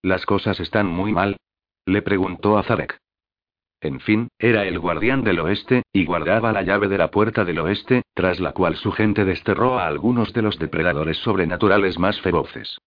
[0.03, 1.37] ¿Las cosas están muy mal?
[1.85, 2.99] Le preguntó a Zarek.
[3.81, 7.61] En fin, era el guardián del oeste, y guardaba la llave de la puerta del
[7.61, 12.79] oeste, tras la cual su gente desterró a algunos de los depredadores sobrenaturales más feroces.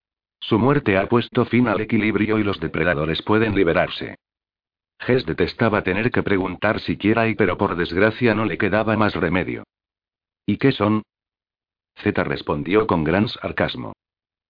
[0.42, 4.16] Su muerte ha puesto fin al equilibrio y los depredadores pueden liberarse.
[5.00, 9.64] Ges detestaba tener que preguntar siquiera y pero por desgracia no le quedaba más remedio.
[10.46, 11.04] ¿Y qué son?
[11.96, 13.94] Z respondió con gran sarcasmo.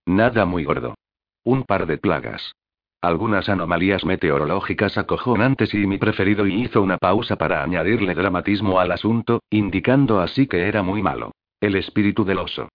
[0.06, 0.96] Nada muy gordo.
[1.44, 2.54] Un par de plagas.
[3.02, 8.92] Algunas anomalías meteorológicas acojonantes y mi preferido y hizo una pausa para añadirle dramatismo al
[8.92, 11.32] asunto, indicando así que era muy malo.
[11.60, 12.70] El espíritu del oso.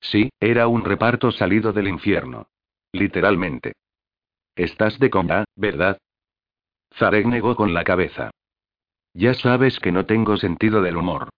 [0.00, 2.46] Sí, era un reparto salido del infierno.
[2.92, 3.74] Literalmente.
[4.56, 5.98] Estás de coña, ¿verdad?
[6.94, 8.30] Zarek negó con la cabeza.
[9.14, 11.28] Ya sabes que no tengo sentido del humor.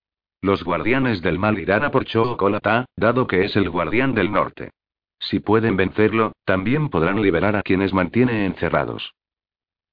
[0.40, 4.70] Los guardianes del mal irán a por Chocolata, dado que es el guardián del norte.
[5.20, 9.14] Si pueden vencerlo, también podrán liberar a quienes mantiene encerrados.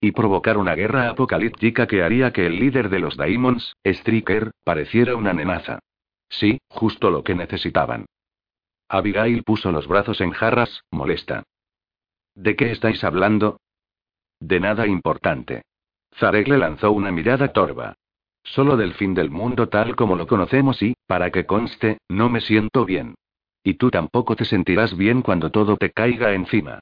[0.01, 5.15] Y provocar una guerra apocalíptica que haría que el líder de los Daimons, Striker, pareciera
[5.15, 5.79] una amenaza.
[6.29, 8.05] Sí, justo lo que necesitaban.
[8.89, 11.43] Abigail puso los brazos en jarras, molesta.
[12.35, 13.59] ¿De qué estáis hablando?
[14.39, 15.61] De nada importante.
[16.15, 17.95] Zarek le lanzó una mirada torva.
[18.43, 22.41] Solo del fin del mundo tal como lo conocemos y, para que conste, no me
[22.41, 23.15] siento bien.
[23.63, 26.79] Y tú tampoco te sentirás bien cuando todo te caiga encima.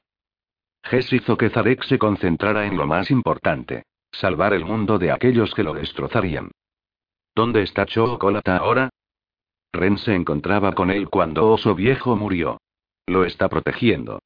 [0.84, 3.82] Ges hizo que Zarek se concentrara en lo más importante.
[4.12, 6.50] Salvar el mundo de aquellos que lo destrozarían.
[7.34, 8.88] ¿Dónde está Chocolata ahora?
[9.72, 12.58] Ren se encontraba con él cuando Oso Viejo murió.
[13.06, 14.20] Lo está protegiendo.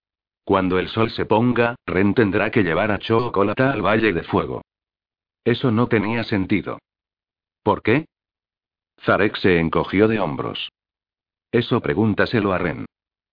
[0.44, 4.62] Cuando el sol se ponga, Ren tendrá que llevar a Chocolata al Valle de Fuego.
[5.44, 6.78] Eso no tenía sentido.
[7.62, 8.06] ¿Por qué?
[9.04, 10.68] Zarek se encogió de hombros.
[11.50, 12.86] Eso pregúntaselo a Ren.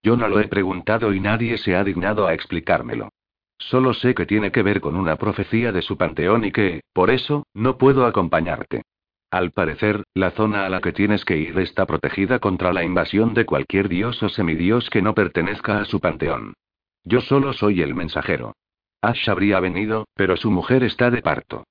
[0.04, 3.10] Yo no lo he preguntado y nadie se ha dignado a explicármelo.
[3.58, 7.10] Solo sé que tiene que ver con una profecía de su panteón y que, por
[7.10, 8.84] eso, no puedo acompañarte.
[9.32, 13.36] Al parecer, la zona a la que tienes que ir está protegida contra la invasión
[13.36, 16.56] de cualquier dios o semidios que no pertenezca a su panteón.
[17.04, 18.56] Yo solo soy el mensajero.
[19.02, 21.64] Ash habría venido, pero su mujer está de parto.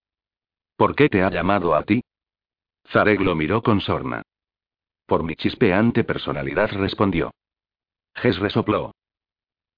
[0.77, 2.01] ¿Por qué te ha llamado a ti?
[2.91, 4.23] Zarek lo miró con sorna.
[5.05, 7.33] Por mi chispeante personalidad respondió.
[8.15, 8.93] Ges resopló.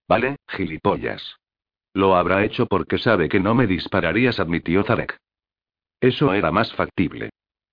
[0.07, 1.37] Vale, gilipollas.
[1.95, 5.16] Lo habrá hecho porque sabe que no me dispararías, admitió Zarek.
[6.01, 7.31] Eso era más factible.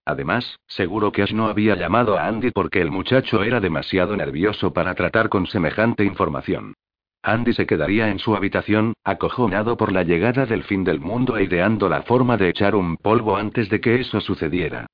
[0.07, 4.71] Además, seguro que Ash no había llamado a Andy porque el muchacho era demasiado nervioso
[4.71, 6.75] para tratar con semejante información.
[7.23, 11.43] Andy se quedaría en su habitación, acojonado por la llegada del fin del mundo e
[11.43, 14.85] ideando la forma de echar un polvo antes de que eso sucediera.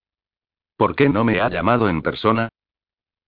[0.77, 2.49] ¿Por qué no me ha llamado en persona?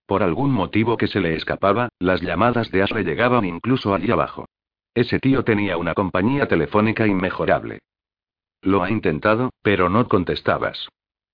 [0.06, 4.10] Por algún motivo que se le escapaba, las llamadas de Ash le llegaban incluso allí
[4.10, 4.46] abajo.
[4.92, 7.78] Ese tío tenía una compañía telefónica inmejorable.
[8.60, 10.88] Lo ha intentado, pero no contestabas.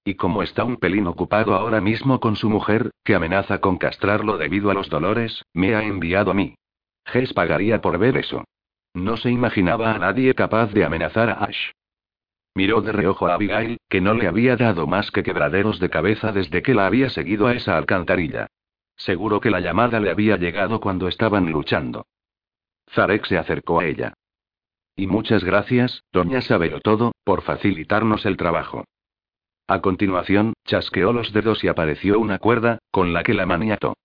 [0.05, 4.37] Y como está un pelín ocupado ahora mismo con su mujer, que amenaza con castrarlo
[4.37, 6.57] debido a los dolores, me ha enviado a mí.
[7.05, 8.45] Ges pagaría por ver eso.
[8.95, 11.71] No se imaginaba a nadie capaz de amenazar a Ash.
[12.55, 16.33] Miró de reojo a Abigail, que no le había dado más que quebraderos de cabeza
[16.33, 18.49] desde que la había seguido a esa alcantarilla.
[18.97, 22.07] Seguro que la llamada le había llegado cuando estaban luchando.
[22.91, 24.13] Zarek se acercó a ella.
[24.95, 26.41] Y muchas gracias, doña
[26.83, 28.85] todo, por facilitarnos el trabajo.
[29.73, 33.97] A continuación, chasqueó los dedos y apareció una cuerda, con la que la maniató.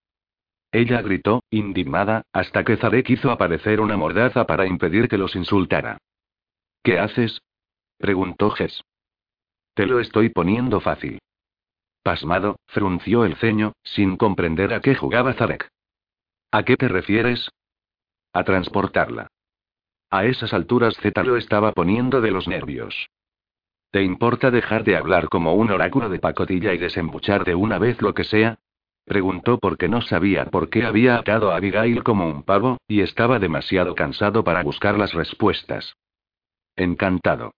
[0.72, 5.98] Ella gritó, indignada, hasta que Zarek hizo aparecer una mordaza para impedir que los insultara.
[6.84, 7.42] ¿Qué haces?
[7.98, 8.82] preguntó Ges.
[9.74, 11.20] Te lo estoy poniendo fácil.
[12.02, 15.68] Pasmado, frunció el ceño, sin comprender a qué jugaba Zarek.
[16.50, 17.50] ¿A qué te refieres?
[18.32, 19.28] A transportarla.
[20.12, 23.10] A esas alturas Z lo estaba poniendo de los nervios.
[23.92, 28.02] ¿Te importa dejar de hablar como un oráculo de pacotilla y desembuchar de una vez
[28.02, 28.60] lo que sea?
[29.06, 33.40] Preguntó porque no sabía por qué había atado a Abigail como un pavo, y estaba
[33.40, 35.96] demasiado cansado para buscar las respuestas.
[36.76, 37.54] Encantado.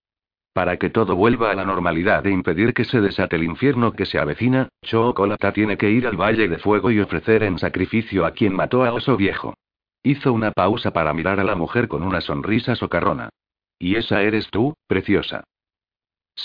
[0.54, 4.06] Para que todo vuelva a la normalidad e impedir que se desate el infierno que
[4.06, 8.32] se avecina, Chocolata tiene que ir al Valle de Fuego y ofrecer en sacrificio a
[8.32, 9.56] quien mató a Oso Viejo.
[10.04, 13.30] Hizo una pausa para mirar a la mujer con una sonrisa socarrona.
[13.80, 15.44] Y esa eres tú, preciosa.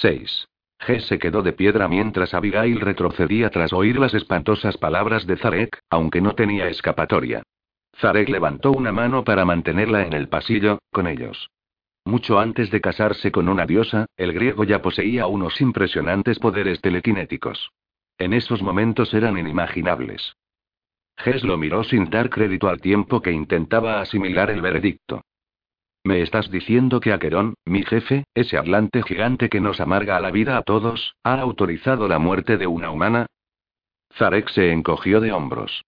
[0.00, 0.48] 6.
[0.80, 5.78] G se quedó de piedra mientras Abigail retrocedía tras oír las espantosas palabras de Zarek,
[5.88, 7.42] aunque no tenía escapatoria.
[7.96, 11.48] Zarek levantó una mano para mantenerla en el pasillo, con ellos.
[12.04, 17.70] Mucho antes de casarse con una diosa, el griego ya poseía unos impresionantes poderes telequinéticos.
[18.18, 20.34] En esos momentos eran inimaginables.
[21.16, 25.22] Ges lo miró sin dar crédito al tiempo que intentaba asimilar el veredicto.
[26.04, 30.58] ¿Me estás diciendo que Aquerón, mi jefe, ese hablante gigante que nos amarga la vida
[30.58, 33.26] a todos, ha autorizado la muerte de una humana?
[34.12, 35.82] Zarek se encogió de hombros.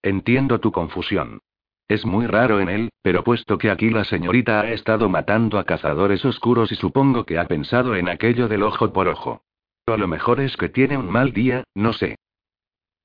[0.00, 1.40] Entiendo tu confusión.
[1.88, 5.64] Es muy raro en él, pero puesto que aquí la señorita ha estado matando a
[5.64, 9.42] cazadores oscuros y supongo que ha pensado en aquello del ojo por ojo.
[9.86, 12.16] A lo mejor es que tiene un mal día, no sé.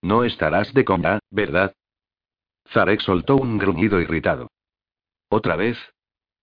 [0.04, 1.74] No estarás de coma, ¿verdad?
[2.72, 4.52] Zarek soltó un gruñido irritado.
[5.30, 5.78] ¿Otra vez?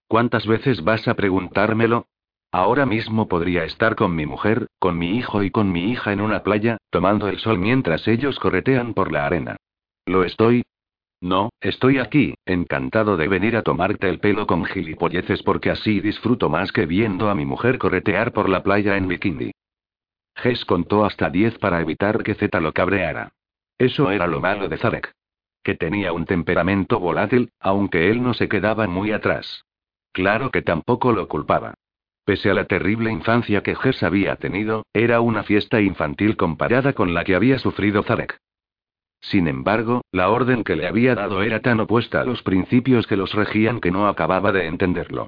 [0.09, 2.07] ¿Cuántas veces vas a preguntármelo?
[2.53, 6.21] Ahora mismo podría estar con mi mujer, con mi hijo y con mi hija en
[6.21, 9.57] una playa, tomando el sol mientras ellos corretean por la arena.
[10.07, 10.63] ¿Lo estoy?
[11.21, 16.49] No, estoy aquí, encantado de venir a tomarte el pelo con gilipolleces porque así disfruto
[16.49, 19.51] más que viendo a mi mujer corretear por la playa en bikini.
[20.37, 23.33] Ges contó hasta diez para evitar que Z lo cabreara.
[23.79, 25.13] Eso era lo malo de Zarek.
[25.63, 29.65] Que tenía un temperamento volátil, aunque él no se quedaba muy atrás.
[30.15, 31.75] Claro que tampoco lo culpaba.
[32.25, 37.15] Pese a la terrible infancia que Ges había tenido, era una fiesta infantil comparada con
[37.15, 38.39] la que había sufrido Zarek.
[39.21, 43.17] Sin embargo, la orden que le había dado era tan opuesta a los principios que
[43.17, 45.27] los regían que no acababa de entenderlo.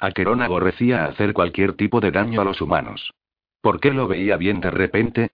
[0.00, 3.12] Akeron aborrecía hacer cualquier tipo de daño a los humanos.
[3.60, 5.30] ¿Por qué lo veía bien de repente?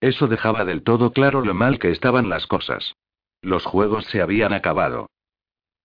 [0.00, 2.94] Eso dejaba del todo claro lo mal que estaban las cosas.
[3.42, 5.10] Los juegos se habían acabado.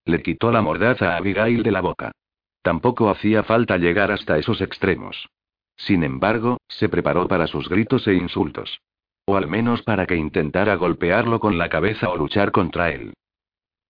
[0.05, 2.13] Le quitó la mordaza a Abigail de la boca.
[2.61, 5.29] Tampoco hacía falta llegar hasta esos extremos.
[5.77, 8.81] Sin embargo, se preparó para sus gritos e insultos.
[9.25, 13.13] O al menos para que intentara golpearlo con la cabeza o luchar contra él.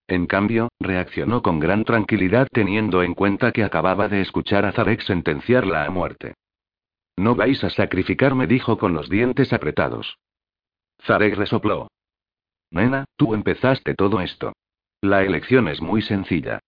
[0.06, 5.02] En cambio, reaccionó con gran tranquilidad teniendo en cuenta que acababa de escuchar a Zarek
[5.02, 6.34] sentenciarla a muerte.
[7.16, 10.18] No vais a sacrificarme, dijo con los dientes apretados.
[11.06, 11.88] Zarek resopló.
[12.70, 14.52] Nena, tú empezaste todo esto.
[15.00, 16.60] La elección es muy sencilla.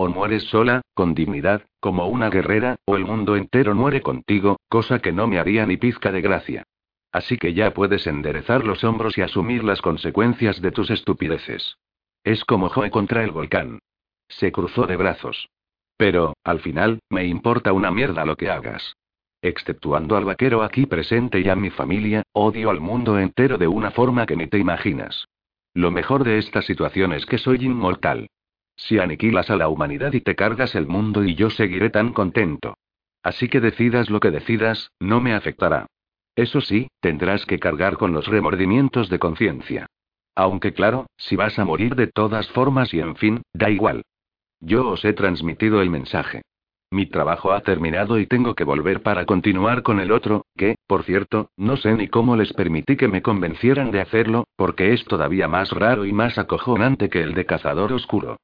[0.00, 5.00] O mueres sola, con dignidad, como una guerrera, o el mundo entero muere contigo, cosa
[5.00, 6.62] que no me haría ni pizca de gracia.
[7.10, 11.78] Así que ya puedes enderezar los hombros y asumir las consecuencias de tus estupideces.
[12.22, 13.80] Es como Joe contra el volcán.
[14.28, 15.48] Se cruzó de brazos.
[15.96, 18.94] Pero, al final, me importa una mierda lo que hagas.
[19.42, 23.90] Exceptuando al vaquero aquí presente y a mi familia, odio al mundo entero de una
[23.90, 25.26] forma que ni te imaginas.
[25.74, 28.28] Lo mejor de esta situación es que soy inmortal.
[28.78, 32.78] Si aniquilas a la humanidad y te cargas el mundo y yo seguiré tan contento.
[33.24, 35.86] Así que decidas lo que decidas, no me afectará.
[36.36, 39.86] Eso sí, tendrás que cargar con los remordimientos de conciencia.
[40.36, 44.02] Aunque claro, si vas a morir de todas formas y en fin, da igual.
[44.60, 46.42] Yo os he transmitido el mensaje.
[46.92, 51.02] Mi trabajo ha terminado y tengo que volver para continuar con el otro, que, por
[51.02, 55.48] cierto, no sé ni cómo les permití que me convencieran de hacerlo, porque es todavía
[55.48, 58.38] más raro y más acojonante que el de cazador oscuro.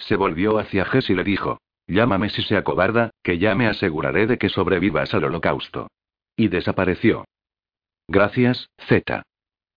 [0.00, 4.26] Se volvió hacia Jess y le dijo, llámame si se acobarda, que ya me aseguraré
[4.26, 5.88] de que sobrevivas al holocausto.
[6.36, 7.24] Y desapareció.
[8.08, 9.22] Gracias, Z.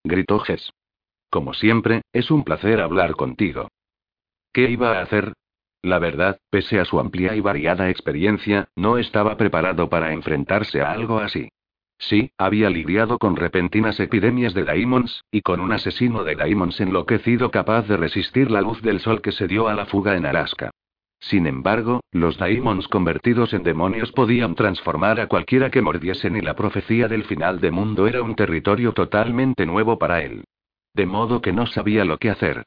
[0.04, 0.72] Gritó Jess.
[1.30, 3.70] Como siempre, es un placer hablar contigo.
[4.52, 5.34] ¿Qué iba a hacer?
[5.82, 10.92] La verdad, pese a su amplia y variada experiencia, no estaba preparado para enfrentarse a
[10.92, 11.50] algo así.
[12.10, 17.50] Sí, había lidiado con repentinas epidemias de daimons, y con un asesino de daimons enloquecido
[17.50, 20.72] capaz de resistir la luz del sol que se dio a la fuga en Alaska.
[21.22, 26.58] Sin embargo, los daimons convertidos en demonios podían transformar a cualquiera que mordiesen y la
[26.58, 30.44] profecía del final de mundo era un territorio totalmente nuevo para él.
[30.94, 32.66] De modo que no sabía lo que hacer.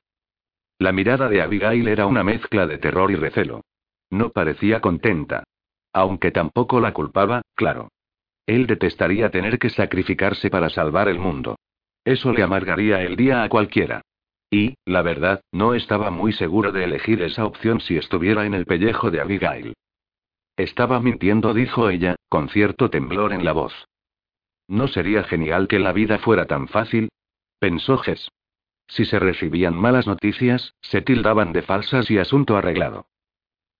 [0.79, 3.61] La mirada de Abigail era una mezcla de terror y recelo.
[4.09, 5.45] No parecía contenta.
[5.93, 7.91] Aunque tampoco la culpaba, claro.
[8.47, 11.57] Él detestaría tener que sacrificarse para salvar el mundo.
[12.05, 14.03] Eso le amargaría el día a cualquiera.
[14.51, 18.65] Y, la verdad, no estaba muy seguro de elegir esa opción si estuviera en el
[18.65, 19.75] pellejo de Abigail.
[20.57, 23.75] Estaba mintiendo, dijo ella, con cierto temblor en la voz.
[24.69, 27.09] ¿No sería genial que la vida fuera tan fácil?
[27.59, 28.31] Pensó Jess.
[28.89, 33.07] Si se recibían malas noticias, se tildaban de falsas y asunto arreglado.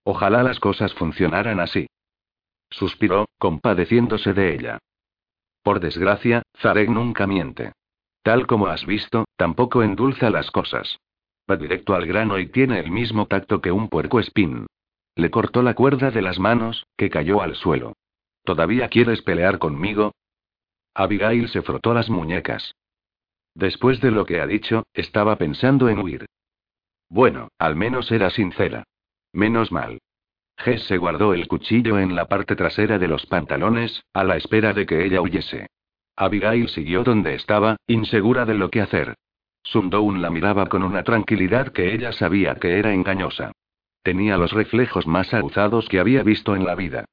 [0.03, 1.87] Ojalá las cosas funcionaran así.
[2.71, 4.79] Suspiró, compadeciéndose de ella.
[5.63, 7.73] Por desgracia, Zarek nunca miente.
[8.23, 10.99] Tal como has visto, tampoco endulza las cosas.
[11.51, 14.67] Va directo al grano y tiene el mismo tacto que un puerco espín.
[15.15, 17.95] Le cortó la cuerda de las manos, que cayó al suelo.
[18.45, 20.13] ¿Todavía quieres pelear conmigo?
[20.95, 22.75] Abigail se frotó las muñecas.
[23.55, 26.27] Después de lo que ha dicho, estaba pensando en huir.
[27.09, 28.85] Bueno, al menos era sincera.
[29.33, 29.99] Menos mal.
[30.59, 34.73] Jess se guardó el cuchillo en la parte trasera de los pantalones, a la espera
[34.73, 35.67] de que ella huyese.
[36.17, 39.15] Abigail siguió donde estaba, insegura de lo que hacer.
[39.63, 43.53] Sundown la miraba con una tranquilidad que ella sabía que era engañosa.
[44.03, 47.05] Tenía los reflejos más aguzados que había visto en la vida.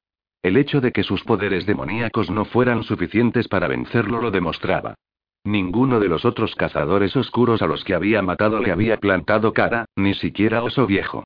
[0.42, 4.94] El hecho de que sus poderes demoníacos no fueran suficientes para vencerlo lo demostraba.
[5.42, 9.86] Ninguno de los otros cazadores oscuros a los que había matado le había plantado cara,
[9.96, 11.24] ni siquiera Oso Viejo.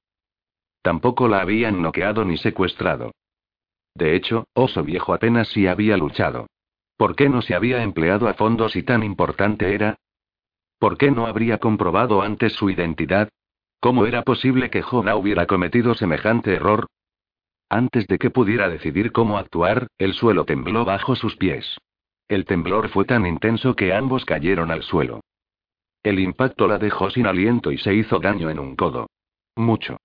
[0.88, 3.12] Tampoco la habían noqueado ni secuestrado.
[3.94, 6.46] De hecho, Oso Viejo apenas si había luchado.
[6.96, 9.96] ¿Por qué no se había empleado a fondo si tan importante era?
[10.78, 13.28] ¿Por qué no habría comprobado antes su identidad?
[13.80, 16.86] ¿Cómo era posible que Jonah hubiera cometido semejante error?
[17.68, 21.76] Antes de que pudiera decidir cómo actuar, el suelo tembló bajo sus pies.
[22.28, 25.20] El temblor fue tan intenso que ambos cayeron al suelo.
[26.02, 29.10] El impacto la dejó sin aliento y se hizo daño en un codo.
[29.54, 29.97] Mucho.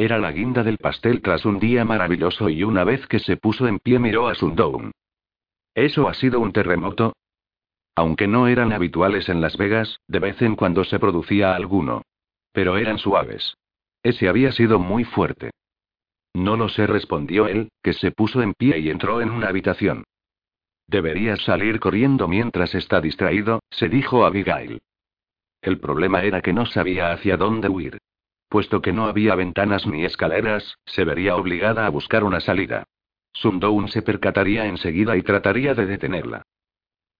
[0.00, 3.68] Era la guinda del pastel tras un día maravilloso y una vez que se puso
[3.68, 4.92] en pie miró a Sundown.
[5.74, 7.12] ¿Eso ha sido un terremoto?
[7.94, 12.00] Aunque no eran habituales en Las Vegas, de vez en cuando se producía alguno.
[12.50, 13.58] Pero eran suaves.
[14.02, 15.50] Ese había sido muy fuerte.
[16.32, 20.04] No lo sé, respondió él, que se puso en pie y entró en una habitación.
[20.86, 24.80] Deberías salir corriendo mientras está distraído, se dijo Abigail.
[25.60, 27.98] El problema era que no sabía hacia dónde huir.
[28.50, 32.82] Puesto que no había ventanas ni escaleras, se vería obligada a buscar una salida.
[33.32, 36.42] Sundown se percataría enseguida y trataría de detenerla.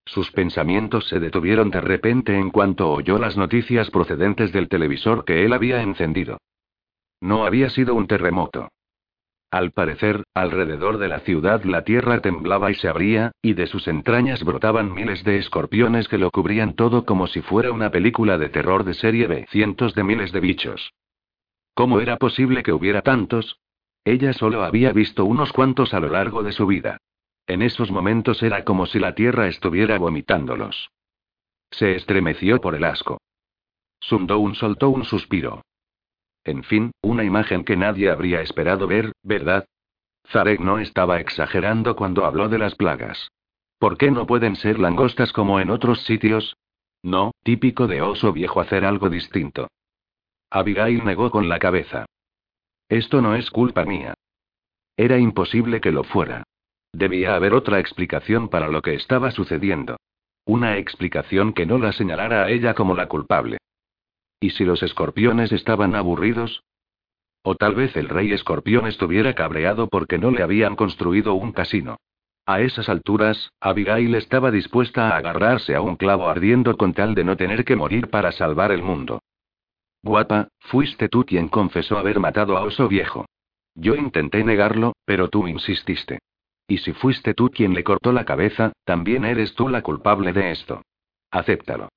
[0.04, 5.44] Sus pensamientos se detuvieron de repente en cuanto oyó las noticias procedentes del televisor que
[5.44, 6.38] él había encendido.
[7.20, 8.68] No había sido un terremoto.
[9.52, 13.86] Al parecer, alrededor de la ciudad la tierra temblaba y se abría, y de sus
[13.86, 18.48] entrañas brotaban miles de escorpiones que lo cubrían todo como si fuera una película de
[18.48, 19.46] terror de serie B.
[19.50, 20.92] Cientos de miles de bichos.
[21.80, 23.58] ¿Cómo era posible que hubiera tantos?
[24.04, 26.98] Ella solo había visto unos cuantos a lo largo de su vida.
[27.46, 30.90] En esos momentos era como si la tierra estuviera vomitándolos.
[31.70, 33.22] Se estremeció por el asco.
[33.98, 35.62] Sundown soltó un suspiro.
[36.44, 39.64] En fin, una imagen que nadie habría esperado ver, ¿verdad?
[40.28, 43.30] Zarek no estaba exagerando cuando habló de las plagas.
[43.78, 46.58] ¿Por qué no pueden ser langostas como en otros sitios?
[47.02, 49.68] No, típico de oso viejo hacer algo distinto.
[50.50, 52.06] Abigail negó con la cabeza.
[52.88, 54.14] Esto no es culpa mía.
[54.96, 56.42] Era imposible que lo fuera.
[56.92, 59.96] Debía haber otra explicación para lo que estaba sucediendo.
[60.44, 63.58] Una explicación que no la señalara a ella como la culpable.
[64.40, 66.64] ¿Y si los escorpiones estaban aburridos?
[67.42, 71.98] O tal vez el rey escorpión estuviera cabreado porque no le habían construido un casino.
[72.44, 77.22] A esas alturas, Abigail estaba dispuesta a agarrarse a un clavo ardiendo con tal de
[77.22, 79.20] no tener que morir para salvar el mundo.
[80.02, 83.26] Guapa, fuiste tú quien confesó haber matado a Oso Viejo.
[83.74, 86.18] Yo intenté negarlo, pero tú insististe.
[86.66, 90.52] Y si fuiste tú quien le cortó la cabeza, también eres tú la culpable de
[90.52, 90.82] esto.
[91.30, 91.88] Acéptalo.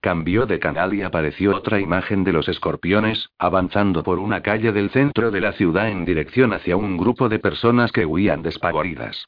[0.00, 4.90] Cambió de canal y apareció otra imagen de los escorpiones, avanzando por una calle del
[4.90, 9.26] centro de la ciudad en dirección hacia un grupo de personas que huían despavoridas.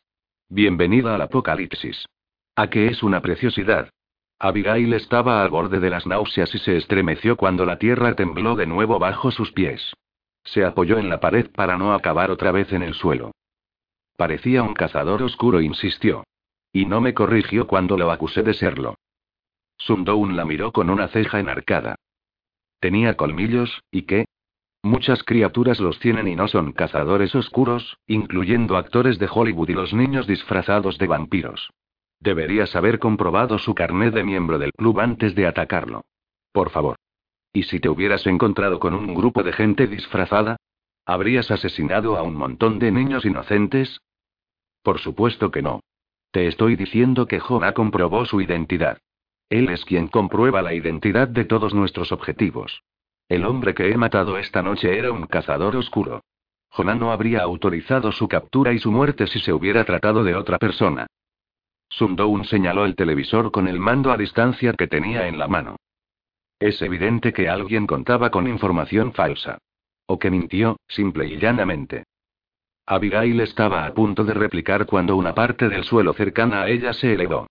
[0.48, 2.06] Bienvenida al apocalipsis.
[2.56, 3.90] ¿A qué es una preciosidad?
[4.38, 8.66] Abigail estaba al borde de las náuseas y se estremeció cuando la tierra tembló de
[8.66, 9.94] nuevo bajo sus pies.
[10.44, 13.32] Se apoyó en la pared para no acabar otra vez en el suelo.
[14.16, 16.24] Parecía un cazador oscuro, insistió.
[16.72, 18.96] Y no me corrigió cuando lo acusé de serlo.
[19.78, 21.96] Sundown la miró con una ceja enarcada.
[22.80, 24.26] ¿Tenía colmillos, y qué?
[24.82, 29.94] Muchas criaturas los tienen y no son cazadores oscuros, incluyendo actores de Hollywood y los
[29.94, 31.70] niños disfrazados de vampiros.
[32.20, 36.04] Deberías haber comprobado su carnet de miembro del club antes de atacarlo.
[36.52, 36.96] Por favor.
[37.52, 40.56] ¿Y si te hubieras encontrado con un grupo de gente disfrazada?
[41.06, 44.00] ¿Habrías asesinado a un montón de niños inocentes?
[44.82, 45.80] Por supuesto que no.
[46.30, 48.98] Te estoy diciendo que Jonah comprobó su identidad.
[49.50, 52.82] Él es quien comprueba la identidad de todos nuestros objetivos.
[53.28, 56.22] El hombre que he matado esta noche era un cazador oscuro.
[56.70, 60.58] Jonah no habría autorizado su captura y su muerte si se hubiera tratado de otra
[60.58, 61.06] persona.
[61.96, 65.76] Sundown señaló el televisor con el mando a distancia que tenía en la mano.
[66.58, 69.58] Es evidente que alguien contaba con información falsa.
[70.06, 72.04] O que mintió, simple y llanamente.
[72.86, 77.14] Abigail estaba a punto de replicar cuando una parte del suelo cercana a ella se
[77.14, 77.46] elevó.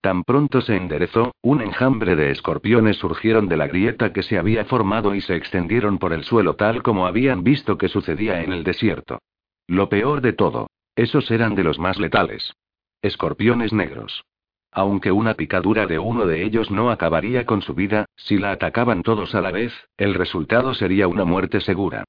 [0.00, 4.64] Tan pronto se enderezó, un enjambre de escorpiones surgieron de la grieta que se había
[4.64, 8.62] formado y se extendieron por el suelo tal como habían visto que sucedía en el
[8.62, 9.18] desierto.
[9.66, 12.54] Lo peor de todo, esos eran de los más letales.
[13.00, 14.24] Escorpiones negros.
[14.72, 19.04] Aunque una picadura de uno de ellos no acabaría con su vida, si la atacaban
[19.04, 22.04] todos a la vez, el resultado sería una muerte segura.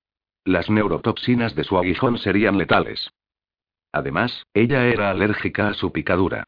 [0.46, 3.12] Las neurotoxinas de su aguijón serían letales.
[3.92, 6.46] Además, ella era alérgica a su picadura.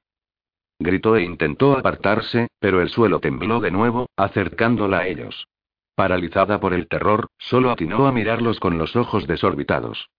[0.80, 5.48] Gritó e intentó apartarse, pero el suelo tembló de nuevo, acercándola a ellos.
[5.94, 10.10] Paralizada por el terror, solo atinó a mirarlos con los ojos desorbitados.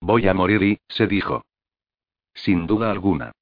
[0.00, 1.42] Voy a morir y, se dijo.
[2.34, 3.32] Sin duda alguna.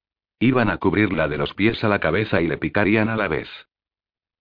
[0.41, 3.47] Iban a cubrirla de los pies a la cabeza y le picarían a la vez.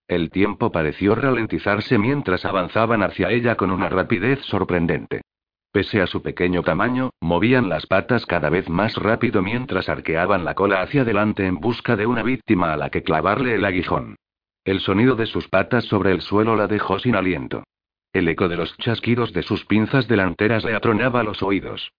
[0.08, 5.20] El tiempo pareció ralentizarse mientras avanzaban hacia ella con una rapidez sorprendente.
[5.72, 10.54] Pese a su pequeño tamaño, movían las patas cada vez más rápido mientras arqueaban la
[10.54, 14.16] cola hacia adelante en busca de una víctima a la que clavarle el aguijón.
[14.64, 17.64] El sonido de sus patas sobre el suelo la dejó sin aliento.
[18.14, 21.92] El eco de los chasquidos de sus pinzas delanteras le atronaba los oídos.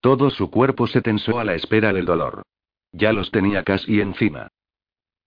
[0.00, 2.44] Todo su cuerpo se tensó a la espera del dolor.
[2.96, 4.48] Ya los tenía casi encima.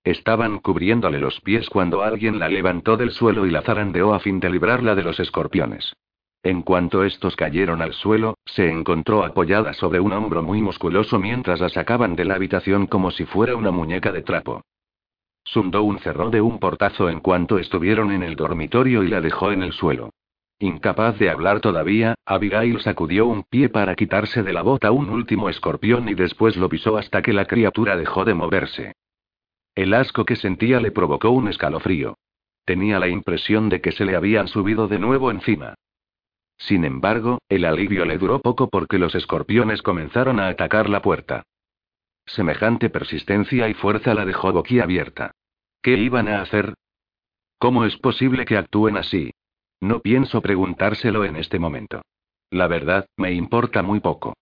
[0.03, 4.39] Estaban cubriéndole los pies cuando alguien la levantó del suelo y la zarandeó a fin
[4.39, 5.93] de librarla de los escorpiones.
[6.41, 11.59] En cuanto estos cayeron al suelo, se encontró apoyada sobre un hombro muy musculoso mientras
[11.59, 14.63] la sacaban de la habitación como si fuera una muñeca de trapo.
[15.43, 19.61] Sundown cerró de un portazo en cuanto estuvieron en el dormitorio y la dejó en
[19.61, 20.09] el suelo.
[20.61, 25.47] Incapaz de hablar todavía, Abigail sacudió un pie para quitarse de la bota un último
[25.47, 28.93] escorpión y después lo pisó hasta que la criatura dejó de moverse.
[29.73, 32.17] El asco que sentía le provocó un escalofrío.
[32.65, 35.75] Tenía la impresión de que se le habían subido de nuevo encima.
[36.57, 41.43] Sin embargo, el alivio le duró poco porque los escorpiones comenzaron a atacar la puerta.
[42.25, 45.31] Semejante persistencia y fuerza la dejó boquiabierta.
[45.81, 46.73] ¿Qué iban a hacer?
[47.59, 49.31] ¿Cómo es posible que actúen así?
[49.81, 52.01] No pienso preguntárselo en este momento.
[52.51, 54.33] La verdad, me importa muy poco.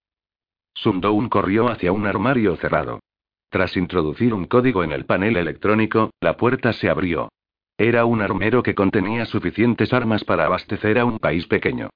[0.73, 2.99] Sundown corrió hacia un armario cerrado.
[3.49, 7.29] Tras introducir un código en el panel electrónico, la puerta se abrió.
[7.77, 11.89] Era un armero que contenía suficientes armas para abastecer a un país pequeño.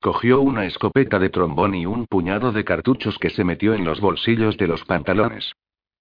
[0.00, 4.00] Cogió una escopeta de trombón y un puñado de cartuchos que se metió en los
[4.00, 5.52] bolsillos de los pantalones.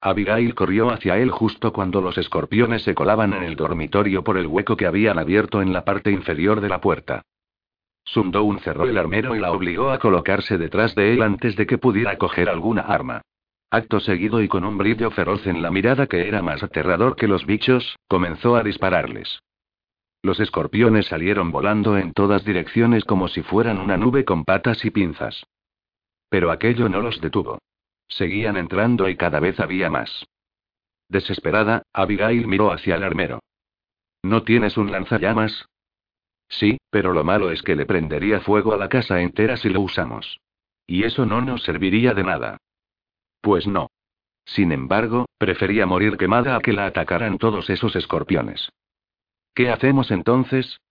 [0.02, 4.48] Abigail corrió hacia él justo cuando los escorpiones se colaban en el dormitorio por el
[4.48, 7.22] hueco que habían abierto en la parte inferior de la puerta.
[8.04, 11.78] Sundown cerró el armero y la obligó a colocarse detrás de él antes de que
[11.78, 13.22] pudiera coger alguna arma.
[13.70, 17.28] Acto seguido y con un brillo feroz en la mirada que era más aterrador que
[17.28, 19.40] los bichos, comenzó a dispararles.
[20.24, 24.90] Los escorpiones salieron volando en todas direcciones como si fueran una nube con patas y
[24.90, 25.46] pinzas.
[26.28, 27.60] Pero aquello no los detuvo.
[28.12, 30.26] Seguían entrando y cada vez había más.
[31.08, 33.40] Desesperada, Abigail miró hacia el armero.
[34.22, 35.66] ¿No tienes un lanzallamas?
[36.50, 39.80] Sí, pero lo malo es que le prendería fuego a la casa entera si lo
[39.80, 40.40] usamos.
[40.86, 42.58] Y eso no nos serviría de nada.
[43.40, 43.90] Pues no.
[44.44, 48.70] Sin embargo, prefería morir quemada a que la atacaran todos esos escorpiones.
[49.56, 50.82] ¿Qué hacemos entonces?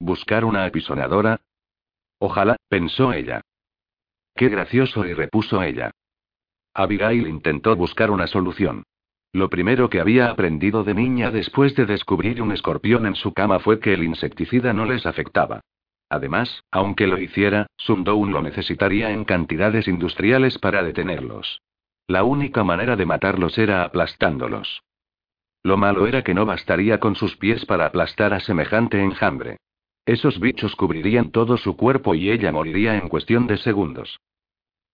[0.00, 1.40] ¿Buscar una apisonadora?
[2.18, 3.40] Ojalá, pensó ella.
[4.34, 5.92] Qué gracioso, y repuso ella.
[6.82, 8.84] Abigail intentó buscar una solución.
[9.32, 13.60] Lo primero que había aprendido de niña después de descubrir un escorpión en su cama
[13.60, 15.60] fue que el insecticida no les afectaba.
[16.08, 21.62] Además, aunque lo hiciera, Sundown lo necesitaría en cantidades industriales para detenerlos.
[22.08, 24.82] La única manera de matarlos era aplastándolos.
[25.62, 29.58] Lo malo era que no bastaría con sus pies para aplastar a semejante enjambre.
[30.06, 34.18] Esos bichos cubrirían todo su cuerpo y ella moriría en cuestión de segundos.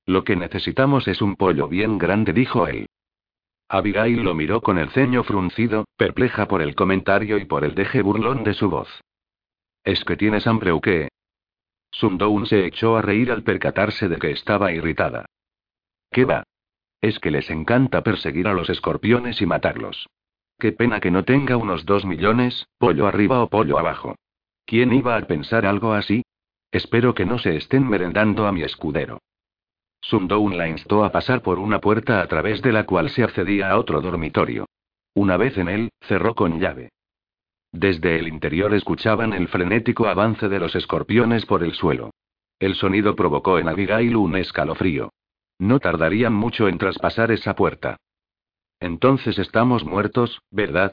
[0.06, 2.86] Lo que necesitamos es un pollo bien grande, dijo él.
[3.68, 8.02] Abigail lo miró con el ceño fruncido, perpleja por el comentario y por el deje
[8.02, 8.88] burlón de su voz.
[9.82, 11.08] ¿Es que tienes hambre o qué?
[11.90, 15.26] Sundown se echó a reír al percatarse de que estaba irritada.
[16.12, 16.44] ¿Qué va?
[17.00, 20.08] Es que les encanta perseguir a los escorpiones y matarlos.
[20.58, 24.14] Qué pena que no tenga unos dos millones, pollo arriba o pollo abajo.
[24.64, 26.22] ¿Quién iba a pensar algo así?
[26.70, 29.20] Espero que no se estén merendando a mi escudero.
[30.08, 33.70] Sundown la instó a pasar por una puerta a través de la cual se accedía
[33.70, 34.66] a otro dormitorio.
[35.14, 36.90] Una vez en él, cerró con llave.
[37.72, 42.10] Desde el interior escuchaban el frenético avance de los escorpiones por el suelo.
[42.60, 45.10] El sonido provocó en Abigail un escalofrío.
[45.58, 47.96] No tardarían mucho en traspasar esa puerta.
[48.78, 50.92] Entonces estamos muertos, ¿verdad?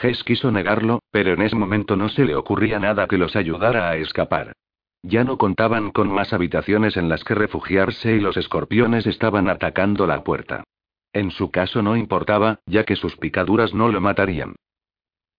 [0.00, 3.88] Hess quiso negarlo, pero en ese momento no se le ocurría nada que los ayudara
[3.88, 4.52] a escapar.
[5.06, 10.06] Ya no contaban con más habitaciones en las que refugiarse y los escorpiones estaban atacando
[10.06, 10.64] la puerta.
[11.12, 14.56] En su caso no importaba, ya que sus picaduras no lo matarían.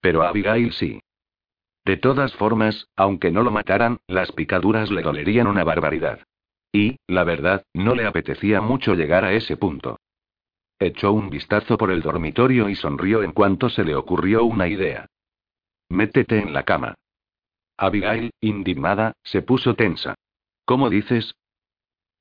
[0.01, 1.01] Pero a Abigail sí.
[1.83, 6.19] De todas formas, aunque no lo mataran, las picaduras le dolerían una barbaridad.
[6.71, 9.97] Y, la verdad, no le apetecía mucho llegar a ese punto.
[10.77, 15.07] Echó un vistazo por el dormitorio y sonrió en cuanto se le ocurrió una idea.
[15.89, 16.93] Métete en la cama.
[17.77, 20.15] Abigail, indignada, se puso tensa.
[20.65, 21.35] ¿Cómo dices?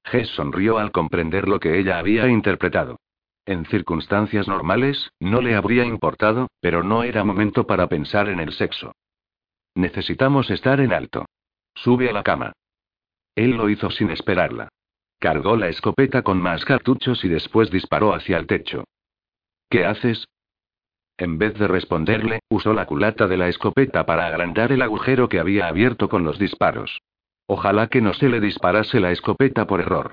[0.05, 2.99] Jess sonrió al comprender lo que ella había interpretado.
[3.47, 8.53] En circunstancias normales, no le habría importado, pero no era momento para pensar en el
[8.53, 8.93] sexo.
[9.75, 11.27] Necesitamos estar en alto.
[11.75, 12.53] Sube a la cama.
[13.35, 14.69] Él lo hizo sin esperarla.
[15.19, 18.85] Cargó la escopeta con más cartuchos y después disparó hacia el techo.
[19.69, 20.27] ¿Qué haces?
[21.17, 25.39] En vez de responderle, usó la culata de la escopeta para agrandar el agujero que
[25.39, 27.01] había abierto con los disparos.
[27.47, 30.13] Ojalá que no se le disparase la escopeta por error.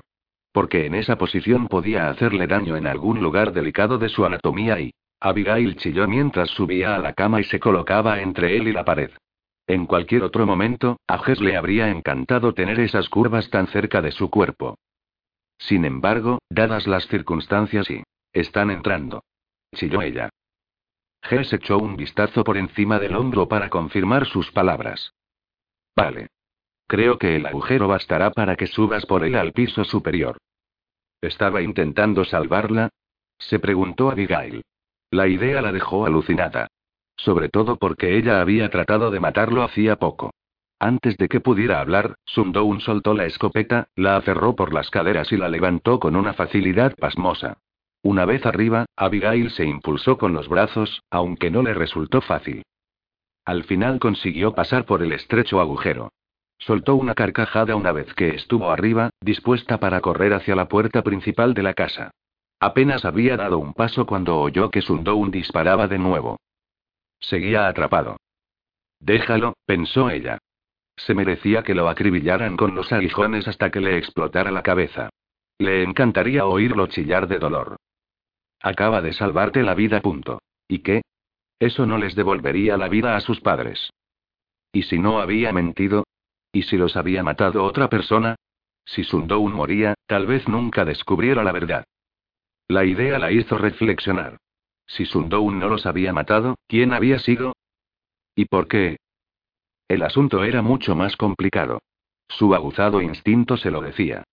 [0.52, 4.92] Porque en esa posición podía hacerle daño en algún lugar delicado de su anatomía y...
[5.18, 9.10] Abigail chilló mientras subía a la cama y se colocaba entre él y la pared.
[9.68, 14.10] En cualquier otro momento, a Jess le habría encantado tener esas curvas tan cerca de
[14.10, 14.76] su cuerpo.
[15.58, 18.02] Sin embargo, dadas las circunstancias y...
[18.32, 19.22] Están entrando.
[19.74, 20.30] Chilló ella.
[21.22, 25.14] Hess echó un vistazo por encima del hombro para confirmar sus palabras.
[25.96, 26.28] Vale.
[26.86, 30.38] Creo que el agujero bastará para que subas por él al piso superior.
[31.20, 32.90] ¿Estaba intentando salvarla?
[33.38, 34.62] Se preguntó Abigail.
[35.10, 36.68] La idea la dejó alucinada.
[37.16, 40.32] Sobre todo porque ella había tratado de matarlo hacía poco.
[40.78, 45.36] Antes de que pudiera hablar, Sundown soltó la escopeta, la aferró por las caderas y
[45.36, 47.58] la levantó con una facilidad pasmosa.
[48.02, 52.64] Una vez arriba, Abigail se impulsó con los brazos, aunque no le resultó fácil.
[53.44, 56.10] Al final consiguió pasar por el estrecho agujero.
[56.58, 61.54] Soltó una carcajada una vez que estuvo arriba, dispuesta para correr hacia la puerta principal
[61.54, 62.10] de la casa.
[62.60, 66.38] Apenas había dado un paso cuando oyó que Sundown disparaba de nuevo.
[67.18, 68.16] Seguía atrapado.
[69.00, 70.38] Déjalo, pensó ella.
[70.96, 75.10] Se merecía que lo acribillaran con los aguijones hasta que le explotara la cabeza.
[75.58, 77.76] Le encantaría oírlo chillar de dolor.
[78.62, 80.40] Acaba de salvarte la vida, punto.
[80.68, 81.02] ¿Y qué?
[81.58, 83.90] Eso no les devolvería la vida a sus padres.
[84.72, 86.04] ¿Y si no había mentido?
[86.52, 88.36] ¿Y si los había matado otra persona?
[88.84, 91.84] Si Sundown moría, tal vez nunca descubriera la verdad.
[92.68, 94.38] La idea la hizo reflexionar.
[94.86, 97.54] Si Sundown no los había matado, ¿quién había sido?
[98.34, 98.96] ¿Y por qué?
[99.88, 101.80] El asunto era mucho más complicado.
[102.28, 104.24] Su aguzado instinto se lo decía.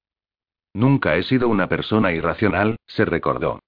[0.73, 3.59] Nunca he sido una persona irracional, se recordó.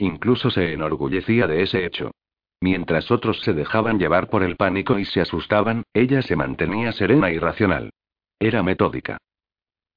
[0.00, 2.12] Incluso se enorgullecía de ese hecho.
[2.58, 7.30] Mientras otros se dejaban llevar por el pánico y se asustaban, ella se mantenía serena
[7.30, 7.90] y racional.
[8.38, 9.18] Era metódica.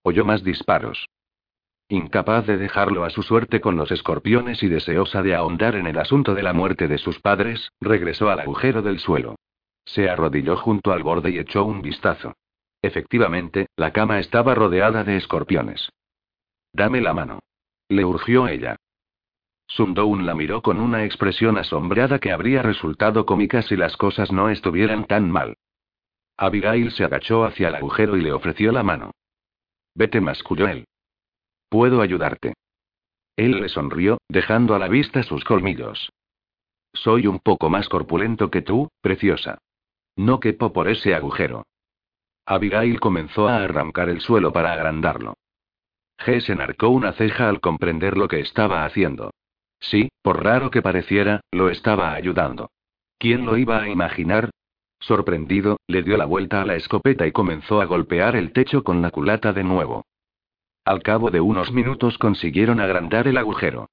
[0.04, 1.08] Oyó más disparos.
[1.88, 5.98] Incapaz de dejarlo a su suerte con los escorpiones y deseosa de ahondar en el
[5.98, 9.36] asunto de la muerte de sus padres, regresó al agujero del suelo.
[9.86, 12.34] Se arrodilló junto al borde y echó un vistazo.
[12.82, 15.90] Efectivamente, la cama estaba rodeada de escorpiones.
[16.74, 17.40] Dame la mano.
[17.88, 18.76] Le urgió ella.
[19.68, 24.50] Sundown la miró con una expresión asombrada que habría resultado cómica si las cosas no
[24.50, 25.58] estuvieran tan mal.
[26.38, 29.12] Abigail se agachó hacia el agujero y le ofreció la mano.
[29.96, 30.86] Vete, masculló él.
[31.70, 32.54] Puedo ayudarte.
[33.36, 36.12] Él le sonrió, dejando a la vista sus colmillos.
[36.94, 39.58] Soy un poco más corpulento que tú, preciosa.
[40.16, 41.66] No quepo por ese agujero.
[42.46, 45.36] Abigail comenzó a arrancar el suelo para agrandarlo.
[46.20, 49.32] G enarcó una ceja al comprender lo que estaba haciendo.
[49.84, 52.72] Sí, por raro que pareciera, lo estaba ayudando.
[53.18, 54.50] ¿Quién lo iba a imaginar?
[55.00, 59.02] Sorprendido, le dio la vuelta a la escopeta y comenzó a golpear el techo con
[59.02, 60.06] la culata de nuevo.
[60.86, 63.90] Al cabo de unos minutos consiguieron agrandar el agujero.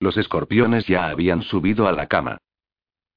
[0.00, 2.38] Los escorpiones ya habían subido a la cama.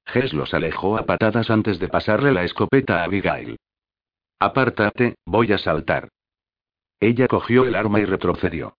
[0.06, 3.58] Ges los alejó a patadas antes de pasarle la escopeta a Abigail.
[4.38, 6.08] Apártate, voy a saltar.
[7.00, 8.76] Ella cogió el arma y retrocedió.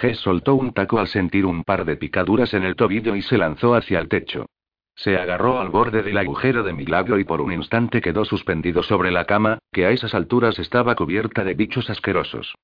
[0.00, 3.36] Ges soltó un taco al sentir un par de picaduras en el tobillo y se
[3.36, 4.46] lanzó hacia el techo.
[4.94, 9.10] Se agarró al borde del agujero de milagro y por un instante quedó suspendido sobre
[9.10, 12.54] la cama, que a esas alturas estaba cubierta de bichos asquerosos.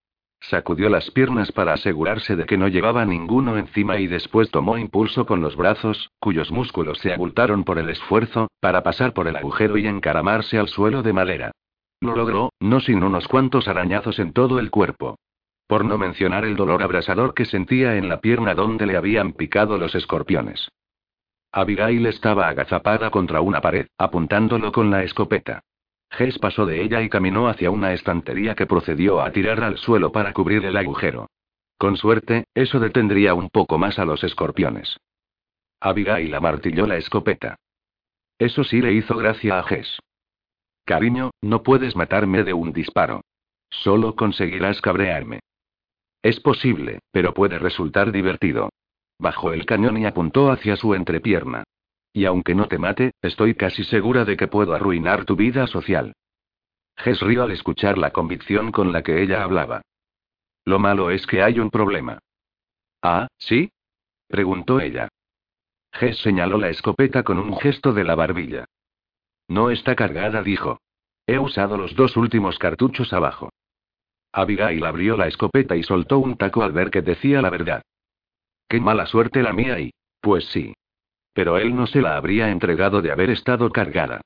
[0.40, 5.27] Sacudió las piernas para asegurarse de que no llevaba ninguno encima y después tomó impulso
[5.27, 9.78] con los brazos, cuyos músculos se abultaron por el esfuerzo, para pasar por el agujero
[9.78, 11.52] y encaramarse al suelo de madera.
[12.01, 15.16] Lo logró, no sin unos cuantos arañazos en todo el cuerpo.
[15.66, 19.78] Por no mencionar el dolor abrasador que sentía en la pierna donde le habían picado
[19.78, 20.69] los escorpiones.
[21.53, 25.62] Abigail estaba agazapada contra una pared, apuntándolo con la escopeta.
[26.11, 30.12] Hess pasó de ella y caminó hacia una estantería que procedió a tirar al suelo
[30.12, 31.28] para cubrir el agujero.
[31.78, 34.99] Con suerte, eso detendría un poco más a los escorpiones.
[35.81, 37.57] Abigail amartilló la escopeta.
[38.39, 40.01] Eso sí le hizo gracia a Hess.
[40.85, 43.23] Cariño, no puedes matarme de un disparo.
[43.70, 45.41] Solo conseguirás cabrearme.
[46.25, 48.71] Es posible, pero puede resultar divertido.
[49.19, 51.65] Bajó el cañón y apuntó hacia su entrepierna.
[52.15, 56.15] Y aunque no te mate, estoy casi segura de que puedo arruinar tu vida social.
[56.97, 59.83] Ges rió al escuchar la convicción con la que ella hablaba.
[60.65, 62.21] Lo malo es que hay un problema.
[63.03, 63.71] Ah, ¿sí?
[64.27, 65.09] preguntó ella.
[65.93, 68.65] Ges señaló la escopeta con un gesto de la barbilla.
[69.47, 70.81] No está cargada, dijo.
[71.27, 73.51] He usado los dos últimos cartuchos abajo.
[74.35, 77.82] Abigail abrió la escopeta y soltó un taco al ver que decía la verdad.
[78.69, 79.93] Qué mala suerte la mía y...
[80.20, 80.74] Pues sí.
[81.32, 84.20] Pero él no se la habría entregado de haber estado cargada.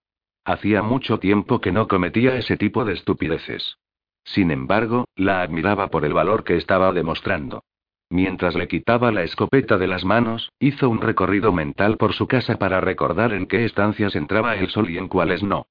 [0.45, 3.77] Hacía mucho tiempo que no cometía ese tipo de estupideces.
[4.25, 7.65] Sin embargo, la admiraba por el valor que estaba demostrando.
[8.11, 12.57] Mientras le quitaba la escopeta de las manos, hizo un recorrido mental por su casa
[12.57, 15.67] para recordar en qué estancias entraba el sol y en cuáles no.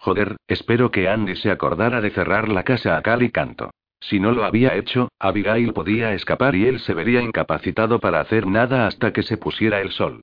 [0.00, 3.70] Joder, espero que Andy se acordara de cerrar la casa a cal y canto.
[4.00, 8.46] Si no lo había hecho, Abigail podía escapar y él se vería incapacitado para hacer
[8.46, 10.22] nada hasta que se pusiera el sol.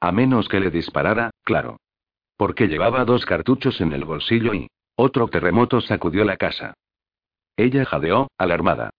[0.00, 1.78] A menos que le disparara, claro.
[2.38, 4.68] Porque llevaba dos cartuchos en el bolsillo y...
[4.98, 6.72] Otro terremoto sacudió la casa.
[7.54, 8.90] Ella jadeó, alarmada.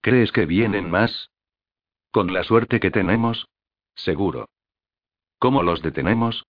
[0.00, 1.30] ¿Crees que vienen más?
[2.10, 3.46] Con la suerte que tenemos.
[3.94, 4.48] Seguro.
[5.38, 6.44] ¿Cómo los detenemos?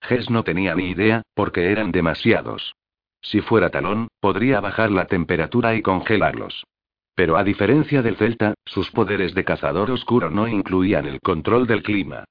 [0.00, 2.74] Ges no tenía ni idea, porque eran demasiados.
[3.20, 6.64] Si fuera talón, podría bajar la temperatura y congelarlos.
[7.14, 11.82] Pero a diferencia del Celta, sus poderes de cazador oscuro no incluían el control del
[11.82, 12.24] clima.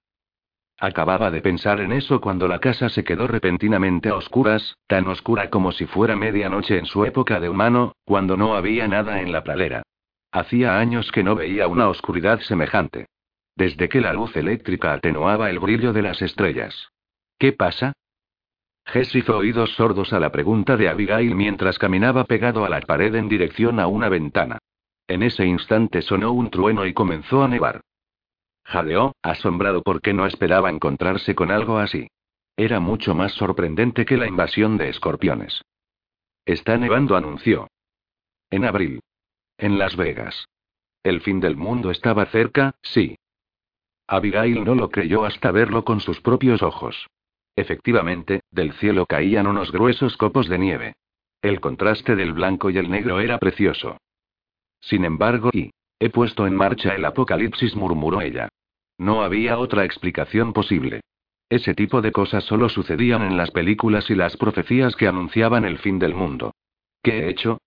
[0.80, 5.50] Acababa de pensar en eso cuando la casa se quedó repentinamente a oscuras, tan oscura
[5.50, 9.44] como si fuera medianoche en su época de humano, cuando no había nada en la
[9.44, 9.84] pradera.
[10.32, 13.08] Hacía años que no veía una oscuridad semejante.
[13.56, 16.92] Desde que la luz eléctrica atenuaba el brillo de las estrellas.
[17.40, 17.94] ¿Qué pasa?
[18.86, 23.14] Jess hizo oídos sordos a la pregunta de Abigail mientras caminaba pegado a la pared
[23.16, 24.60] en dirección a una ventana.
[25.08, 27.82] En ese instante sonó un trueno y comenzó a nevar.
[28.64, 32.08] Jadeó, asombrado porque no esperaba encontrarse con algo así.
[32.56, 35.62] Era mucho más sorprendente que la invasión de escorpiones.
[36.46, 37.68] Está nevando, anunció.
[38.50, 39.02] En abril.
[39.58, 40.48] En Las Vegas.
[41.04, 43.18] El fin del mundo estaba cerca, sí.
[44.08, 47.08] Abigail no lo creyó hasta verlo con sus propios ojos.
[47.58, 50.94] Efectivamente, del cielo caían unos gruesos copos de nieve.
[51.42, 53.98] El contraste del blanco y el negro era precioso.
[54.80, 58.48] Sin embargo, y he puesto en marcha el apocalipsis, murmuró ella.
[59.00, 61.02] No había otra explicación posible.
[61.50, 65.80] Ese tipo de cosas solo sucedían en las películas y las profecías que anunciaban el
[65.80, 66.54] fin del mundo.
[67.02, 67.58] ¿Qué he hecho?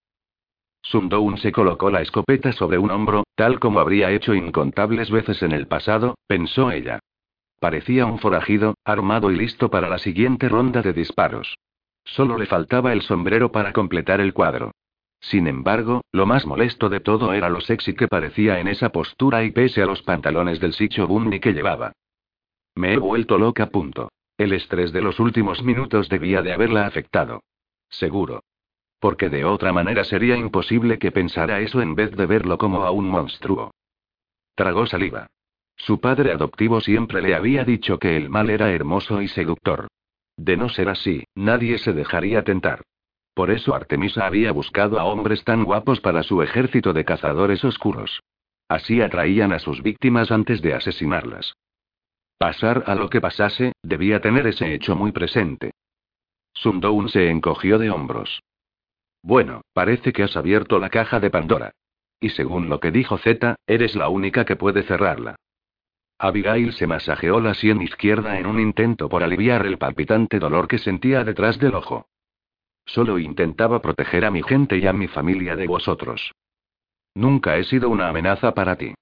[0.83, 5.51] Sundown se colocó la escopeta sobre un hombro, tal como habría hecho incontables veces en
[5.51, 7.01] el pasado, pensó ella.
[7.61, 11.59] Parecía un forajido, armado y listo para la siguiente ronda de disparos.
[12.05, 14.73] Solo le faltaba el sombrero para completar el cuadro.
[15.21, 19.45] Sin embargo, lo más molesto de todo era lo sexy que parecía en esa postura
[19.45, 21.93] y pese a los pantalones del Sicho Bunny que llevaba.
[22.75, 23.67] Me he vuelto loca.
[23.67, 24.11] Punto.
[24.39, 27.43] El estrés de los últimos minutos debía de haberla afectado.
[27.91, 28.43] Seguro.
[28.99, 32.91] Porque de otra manera sería imposible que pensara eso en vez de verlo como a
[32.91, 33.71] un monstruo.
[34.55, 35.29] Tragó saliva.
[35.87, 39.89] Su padre adoptivo siempre le había dicho que el mal era hermoso y seductor.
[40.37, 42.83] De no ser así, nadie se dejaría tentar.
[43.35, 48.21] Por eso Artemisa había buscado a hombres tan guapos para su ejército de cazadores oscuros.
[48.69, 51.55] Así atraían a sus víctimas antes de asesinarlas.
[52.37, 55.73] Pasar a lo que pasase, debía tener ese hecho muy presente.
[56.53, 58.43] Sundown se encogió de hombros.
[59.23, 61.73] Bueno, parece que has abierto la caja de Pandora.
[62.21, 65.37] Y según lo que dijo Z, eres la única que puede cerrarla.
[66.23, 70.77] Abigail se masajeó la sien izquierda en un intento por aliviar el palpitante dolor que
[70.77, 72.09] sentía detrás del ojo.
[72.85, 76.33] Solo intentaba proteger a mi gente y a mi familia de vosotros.
[77.15, 78.93] Nunca he sido una amenaza para ti.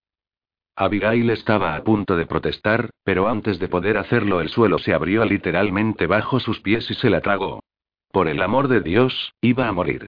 [0.76, 5.24] Abigail estaba a punto de protestar, pero antes de poder hacerlo el suelo se abrió
[5.24, 7.64] literalmente bajo sus pies y se la tragó.
[8.12, 10.06] Por el amor de Dios, iba a morir.